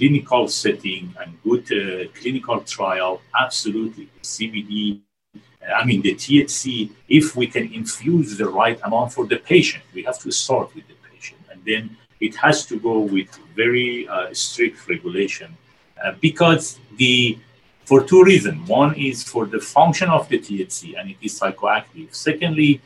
clinical 0.00 0.48
setting 0.48 1.14
and 1.20 1.28
good 1.42 1.66
uh, 1.72 2.08
clinical 2.18 2.58
trial, 2.74 3.20
absolutely. 3.38 4.08
CBD, 4.22 5.00
uh, 5.36 5.72
I 5.80 5.84
mean, 5.84 6.00
the 6.00 6.14
THC, 6.14 6.90
if 7.06 7.36
we 7.36 7.46
can 7.46 7.66
infuse 7.80 8.38
the 8.38 8.48
right 8.48 8.78
amount 8.82 9.12
for 9.12 9.26
the 9.26 9.36
patient, 9.36 9.84
we 9.94 10.02
have 10.04 10.18
to 10.20 10.30
start 10.32 10.74
with 10.74 10.86
the 10.88 10.98
patient. 11.10 11.40
And 11.50 11.60
then 11.70 11.82
it 12.18 12.34
has 12.36 12.64
to 12.70 12.80
go 12.88 12.96
with 13.00 13.30
very 13.54 14.08
uh, 14.08 14.32
strict 14.32 14.88
regulation 14.88 15.50
uh, 16.02 16.12
because 16.26 16.64
the 16.96 17.38
for 17.90 18.04
two 18.04 18.22
reasons. 18.22 18.68
One 18.68 18.94
is 18.94 19.24
for 19.24 19.46
the 19.46 19.58
function 19.58 20.08
of 20.10 20.28
the 20.28 20.38
THC 20.38 20.96
and 20.96 21.10
it 21.10 21.16
is 21.20 21.40
psychoactive. 21.40 22.14
Secondly, 22.14 22.80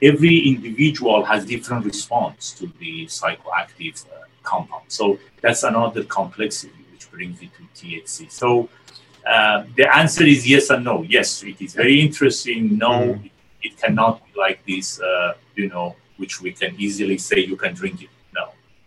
every 0.00 0.38
individual 0.52 1.22
has 1.24 1.44
different 1.44 1.84
response 1.84 2.52
to 2.58 2.64
the 2.80 3.04
psychoactive 3.04 3.96
uh, 4.06 4.24
compound. 4.52 4.84
So 4.88 5.18
that's 5.42 5.62
another 5.72 6.02
complexity 6.18 6.72
which 6.92 7.10
brings 7.10 7.36
it 7.42 7.50
to 7.58 7.62
THC. 7.78 8.30
So 8.42 8.68
uh, 9.32 9.64
the 9.76 9.86
answer 10.00 10.24
is 10.24 10.48
yes 10.48 10.70
and 10.70 10.84
no. 10.84 10.96
Yes, 11.16 11.42
it 11.42 11.60
is 11.66 11.74
very 11.82 12.00
interesting. 12.00 12.78
No, 12.78 12.90
Mhm. 12.90 13.24
it, 13.26 13.32
it 13.68 13.72
cannot 13.82 14.14
be 14.24 14.32
like 14.46 14.58
this, 14.70 15.00
uh, 15.00 15.34
you 15.60 15.68
know, 15.68 15.86
which 16.20 16.34
we 16.40 16.50
can 16.60 16.72
easily 16.78 17.18
say 17.18 17.38
you 17.52 17.56
can 17.56 17.74
drink 17.74 17.96
it. 18.06 18.10
No. 18.38 18.44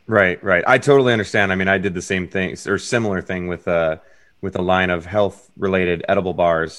Right, 0.07 0.41
right. 0.43 0.63
I 0.75 0.77
totally 0.89 1.13
understand. 1.13 1.51
I 1.51 1.55
mean, 1.55 1.67
I 1.67 1.77
did 1.85 1.93
the 1.93 2.01
same 2.13 2.25
thing 2.27 2.55
or 2.71 2.77
similar 2.77 3.21
thing 3.21 3.43
with 3.53 3.67
uh 3.67 3.97
with 4.41 4.55
a 4.55 4.61
line 4.73 4.89
of 4.97 5.05
health 5.05 5.37
related 5.57 5.97
edible 6.07 6.33
bars 6.33 6.73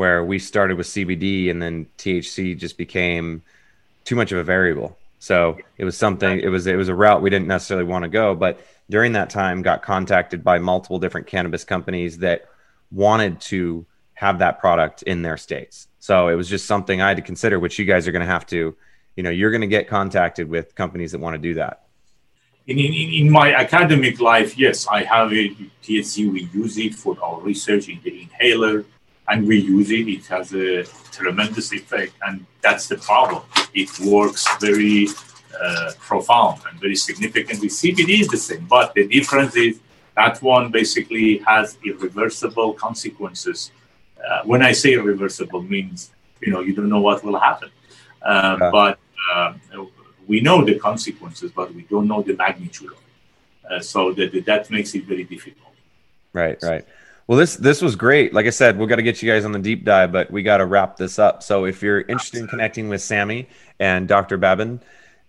where 0.00 0.24
we 0.24 0.38
started 0.38 0.74
with 0.78 0.86
CBD 0.94 1.50
and 1.50 1.60
then 1.62 1.86
THC 1.98 2.56
just 2.64 2.76
became 2.78 3.42
too 4.08 4.16
much 4.16 4.32
of 4.32 4.38
a 4.38 4.46
variable. 4.54 4.96
So 5.22 5.56
it 5.78 5.84
was 5.84 5.96
something 5.96 6.40
it 6.40 6.48
was 6.48 6.66
it 6.66 6.74
was 6.74 6.88
a 6.88 6.96
route 6.96 7.22
we 7.22 7.30
didn't 7.30 7.46
necessarily 7.46 7.86
want 7.86 8.02
to 8.02 8.08
go, 8.08 8.34
but 8.34 8.58
during 8.90 9.12
that 9.12 9.30
time 9.30 9.62
got 9.62 9.80
contacted 9.80 10.42
by 10.42 10.58
multiple 10.58 10.98
different 10.98 11.28
cannabis 11.28 11.62
companies 11.62 12.18
that 12.18 12.46
wanted 12.90 13.40
to 13.42 13.86
have 14.14 14.40
that 14.40 14.58
product 14.58 15.02
in 15.02 15.22
their 15.22 15.36
states. 15.36 15.86
So 16.00 16.26
it 16.26 16.34
was 16.34 16.48
just 16.48 16.66
something 16.66 17.00
I 17.00 17.06
had 17.06 17.18
to 17.18 17.22
consider 17.22 17.60
which 17.60 17.78
you 17.78 17.84
guys 17.84 18.08
are 18.08 18.10
going 18.10 18.26
to 18.26 18.32
have 18.32 18.46
to, 18.46 18.74
you 19.14 19.22
know, 19.22 19.30
you're 19.30 19.52
going 19.52 19.60
to 19.60 19.68
get 19.68 19.86
contacted 19.86 20.48
with 20.48 20.74
companies 20.74 21.12
that 21.12 21.20
want 21.20 21.34
to 21.34 21.38
do 21.38 21.54
that. 21.54 21.84
In, 22.66 22.80
in, 22.80 22.92
in 22.92 23.30
my 23.30 23.54
academic 23.54 24.20
life, 24.20 24.58
yes, 24.58 24.88
I 24.88 25.04
have 25.04 25.32
a 25.32 25.54
THC. 25.84 26.32
We 26.32 26.48
use 26.52 26.76
it 26.78 26.96
for 26.96 27.16
our 27.22 27.40
research 27.40 27.88
in 27.88 28.00
the 28.02 28.22
inhaler, 28.22 28.84
and 29.28 29.46
we 29.46 29.58
use 29.58 29.90
it. 29.90 30.08
It 30.08 30.26
has 30.26 30.52
a 30.54 30.84
tremendous 31.10 31.72
effect, 31.72 32.12
and 32.26 32.44
that's 32.60 32.88
the 32.88 32.96
problem. 32.96 33.42
It 33.74 33.90
works 34.00 34.46
very 34.60 35.08
uh, 35.60 35.92
profound 35.98 36.60
and 36.68 36.80
very 36.80 36.96
significantly. 36.96 37.68
CBD 37.68 38.20
is 38.20 38.28
the 38.28 38.36
same, 38.36 38.66
but 38.66 38.94
the 38.94 39.06
difference 39.06 39.56
is 39.56 39.80
that 40.16 40.42
one 40.42 40.70
basically 40.70 41.38
has 41.38 41.78
irreversible 41.84 42.74
consequences. 42.74 43.70
Uh, 44.22 44.42
when 44.44 44.62
I 44.62 44.72
say 44.72 44.94
irreversible, 44.94 45.62
means 45.62 46.10
you 46.40 46.52
know 46.52 46.60
you 46.60 46.74
don't 46.74 46.88
know 46.88 47.00
what 47.00 47.24
will 47.24 47.38
happen, 47.38 47.70
uh, 48.22 48.56
Yeah. 48.60 48.70
but 48.70 48.98
uh, 49.32 49.54
we 50.26 50.40
know 50.40 50.64
the 50.64 50.78
consequences, 50.78 51.50
but 51.52 51.74
we 51.74 51.82
don't 51.82 52.06
know 52.06 52.22
the 52.22 52.34
magnitude 52.34 52.92
of 52.92 52.98
it. 52.98 53.72
Uh, 53.72 53.80
so 53.80 54.12
that 54.12 54.44
that 54.44 54.70
makes 54.70 54.94
it 54.94 55.04
very 55.04 55.24
difficult. 55.24 55.74
Right, 56.32 56.58
right. 56.62 56.84
Well, 57.26 57.38
this 57.38 57.56
this 57.56 57.80
was 57.80 57.96
great. 57.96 58.34
Like 58.34 58.46
I 58.46 58.50
said, 58.50 58.78
we've 58.78 58.88
got 58.88 58.96
to 58.96 59.02
get 59.02 59.22
you 59.22 59.30
guys 59.30 59.44
on 59.44 59.52
the 59.52 59.58
deep 59.58 59.84
dive, 59.84 60.12
but 60.12 60.30
we 60.30 60.42
got 60.42 60.58
to 60.58 60.66
wrap 60.66 60.96
this 60.96 61.18
up. 61.18 61.42
So 61.42 61.64
if 61.64 61.82
you're 61.82 62.00
interested 62.00 62.40
in 62.40 62.48
connecting 62.48 62.88
with 62.88 63.00
Sammy 63.00 63.48
and 63.78 64.08
Dr. 64.08 64.38
Baban 64.38 64.80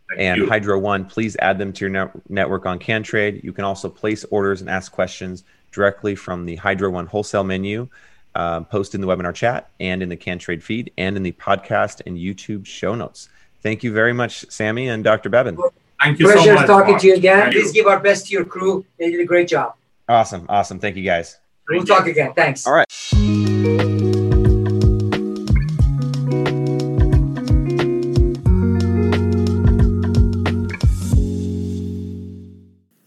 Thank 0.10 0.22
and 0.22 0.38
you. 0.42 0.50
Hydro 0.50 0.80
One, 0.80 1.06
please 1.06 1.36
add 1.38 1.58
them 1.58 1.72
to 1.74 1.86
your 1.86 1.90
net- 1.90 2.30
network 2.30 2.66
on 2.66 2.80
CanTrade. 2.80 3.44
You 3.44 3.54
can 3.54 3.64
also 3.64 3.90
place 3.90 4.26
orders 4.32 4.62
and 4.62 4.70
ask 4.70 4.92
questions 4.92 5.44
directly 5.72 6.16
from 6.16 6.46
the 6.46 6.56
Hydro 6.56 6.90
One 6.90 7.06
wholesale 7.06 7.44
menu, 7.44 7.88
um, 8.36 8.66
post 8.66 8.96
in 8.96 9.02
the 9.02 9.08
webinar 9.08 9.34
chat 9.34 9.70
and 9.80 10.02
in 10.02 10.10
the 10.10 10.18
CanTrade 10.18 10.62
feed 10.62 10.92
and 10.98 11.16
in 11.16 11.24
the 11.24 11.32
podcast 11.34 12.02
and 12.06 12.18
YouTube 12.18 12.66
show 12.66 12.96
notes. 12.96 13.30
Thank 13.62 13.84
you 13.84 13.94
very 13.94 14.14
much, 14.14 14.46
Sammy 14.50 14.90
and 14.90 15.04
Dr. 15.04 15.30
Baban. 15.30 15.58
Thank 16.02 16.20
you 16.20 16.28
so 16.28 16.34
Pleasure 16.34 16.56
much. 16.56 16.68
talking 16.68 16.92
Mark. 16.92 17.02
to 17.02 17.08
you 17.08 17.16
again. 17.16 17.40
Thank 17.44 17.54
Please 17.54 17.72
give 17.72 17.88
our 17.88 18.00
best 18.00 18.28
to 18.28 18.34
your 18.34 18.44
crew. 18.44 18.86
They 19.00 19.10
did 19.10 19.22
a 19.22 19.26
great 19.26 19.48
job. 19.48 19.76
Awesome, 20.10 20.46
awesome. 20.50 20.80
Thank 20.80 20.98
you 20.98 21.04
guys. 21.04 21.38
We'll 21.70 21.80
Thank 21.80 21.90
you. 21.90 21.96
talk 21.96 22.08
again. 22.08 22.34
Thanks. 22.34 22.68
All 22.68 22.74
right. 22.74 22.86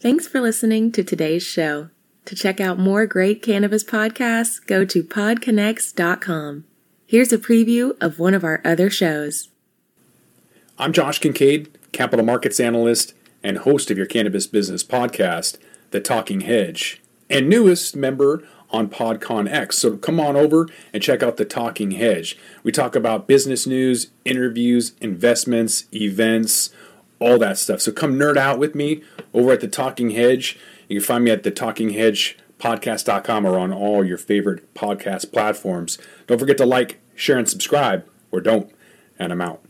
Thanks 0.01 0.29
for 0.29 0.41
listening 0.41 0.93
to 0.93 1.03
today's 1.03 1.43
show. 1.43 1.89
To 2.27 2.35
check 2.35 2.61
out 2.61 2.79
more 2.79 3.07
great 3.07 3.43
cannabis 3.43 3.85
podcasts, 3.85 4.65
go 4.67 4.85
to 4.85 5.03
podconx.com. 5.03 6.65
Here's 7.07 7.33
a 7.33 7.39
preview 7.39 7.97
of 8.01 8.19
one 8.19 8.35
of 8.35 8.45
our 8.45 8.61
other 8.65 8.91
shows. 8.91 9.49
I'm 10.79 10.93
Josh 10.93 11.19
Kincaid, 11.19 11.69
capital 11.93 12.25
markets 12.25 12.61
analyst 12.61 13.15
and 13.43 13.59
host 13.59 13.91
of 13.91 13.97
your 13.97 14.07
cannabis 14.07 14.47
business 14.47 14.83
podcast, 14.85 15.59
The 15.91 16.01
Talking 16.01 16.43
Hedge, 16.43 17.01
and 17.29 17.49
newest 17.49 17.97
member 17.97 18.43
on 18.71 18.89
PodCon 18.89 19.51
X. 19.51 19.79
So 19.79 19.97
come 19.97 20.19
on 20.21 20.37
over 20.37 20.69
and 20.93 21.03
check 21.03 21.23
out 21.23 21.37
The 21.37 21.45
Talking 21.45 21.93
Hedge. 21.93 22.37
We 22.63 22.73
talk 22.73 22.97
about 22.97 23.27
business 23.27 23.67
news, 23.67 24.11
interviews, 24.25 24.93
investments, 25.01 25.85
events, 25.93 26.71
all 27.19 27.39
that 27.39 27.59
stuff. 27.59 27.81
So 27.81 27.93
come 27.93 28.17
nerd 28.17 28.37
out 28.37 28.59
with 28.59 28.75
me 28.75 29.03
over 29.33 29.53
at 29.53 29.61
The 29.61 29.69
Talking 29.69 30.11
Hedge. 30.11 30.59
You 30.89 31.01
can 31.01 31.07
find 31.07 31.25
me 31.25 31.31
at 31.31 31.43
the 31.43 31.51
Talking 31.51 31.91
Hedge 31.91 32.37
podcast.com 32.59 33.47
or 33.47 33.59
on 33.59 33.73
all 33.73 34.05
your 34.05 34.19
favorite 34.19 34.73
podcast 34.75 35.33
platforms. 35.33 35.99
Don't 36.27 36.39
forget 36.39 36.57
to 36.59 36.67
like, 36.67 37.01
share, 37.15 37.39
and 37.39 37.49
subscribe, 37.49 38.09
or 38.31 38.41
don't. 38.41 38.71
And 39.19 39.33
I'm 39.33 39.41
out. 39.41 39.66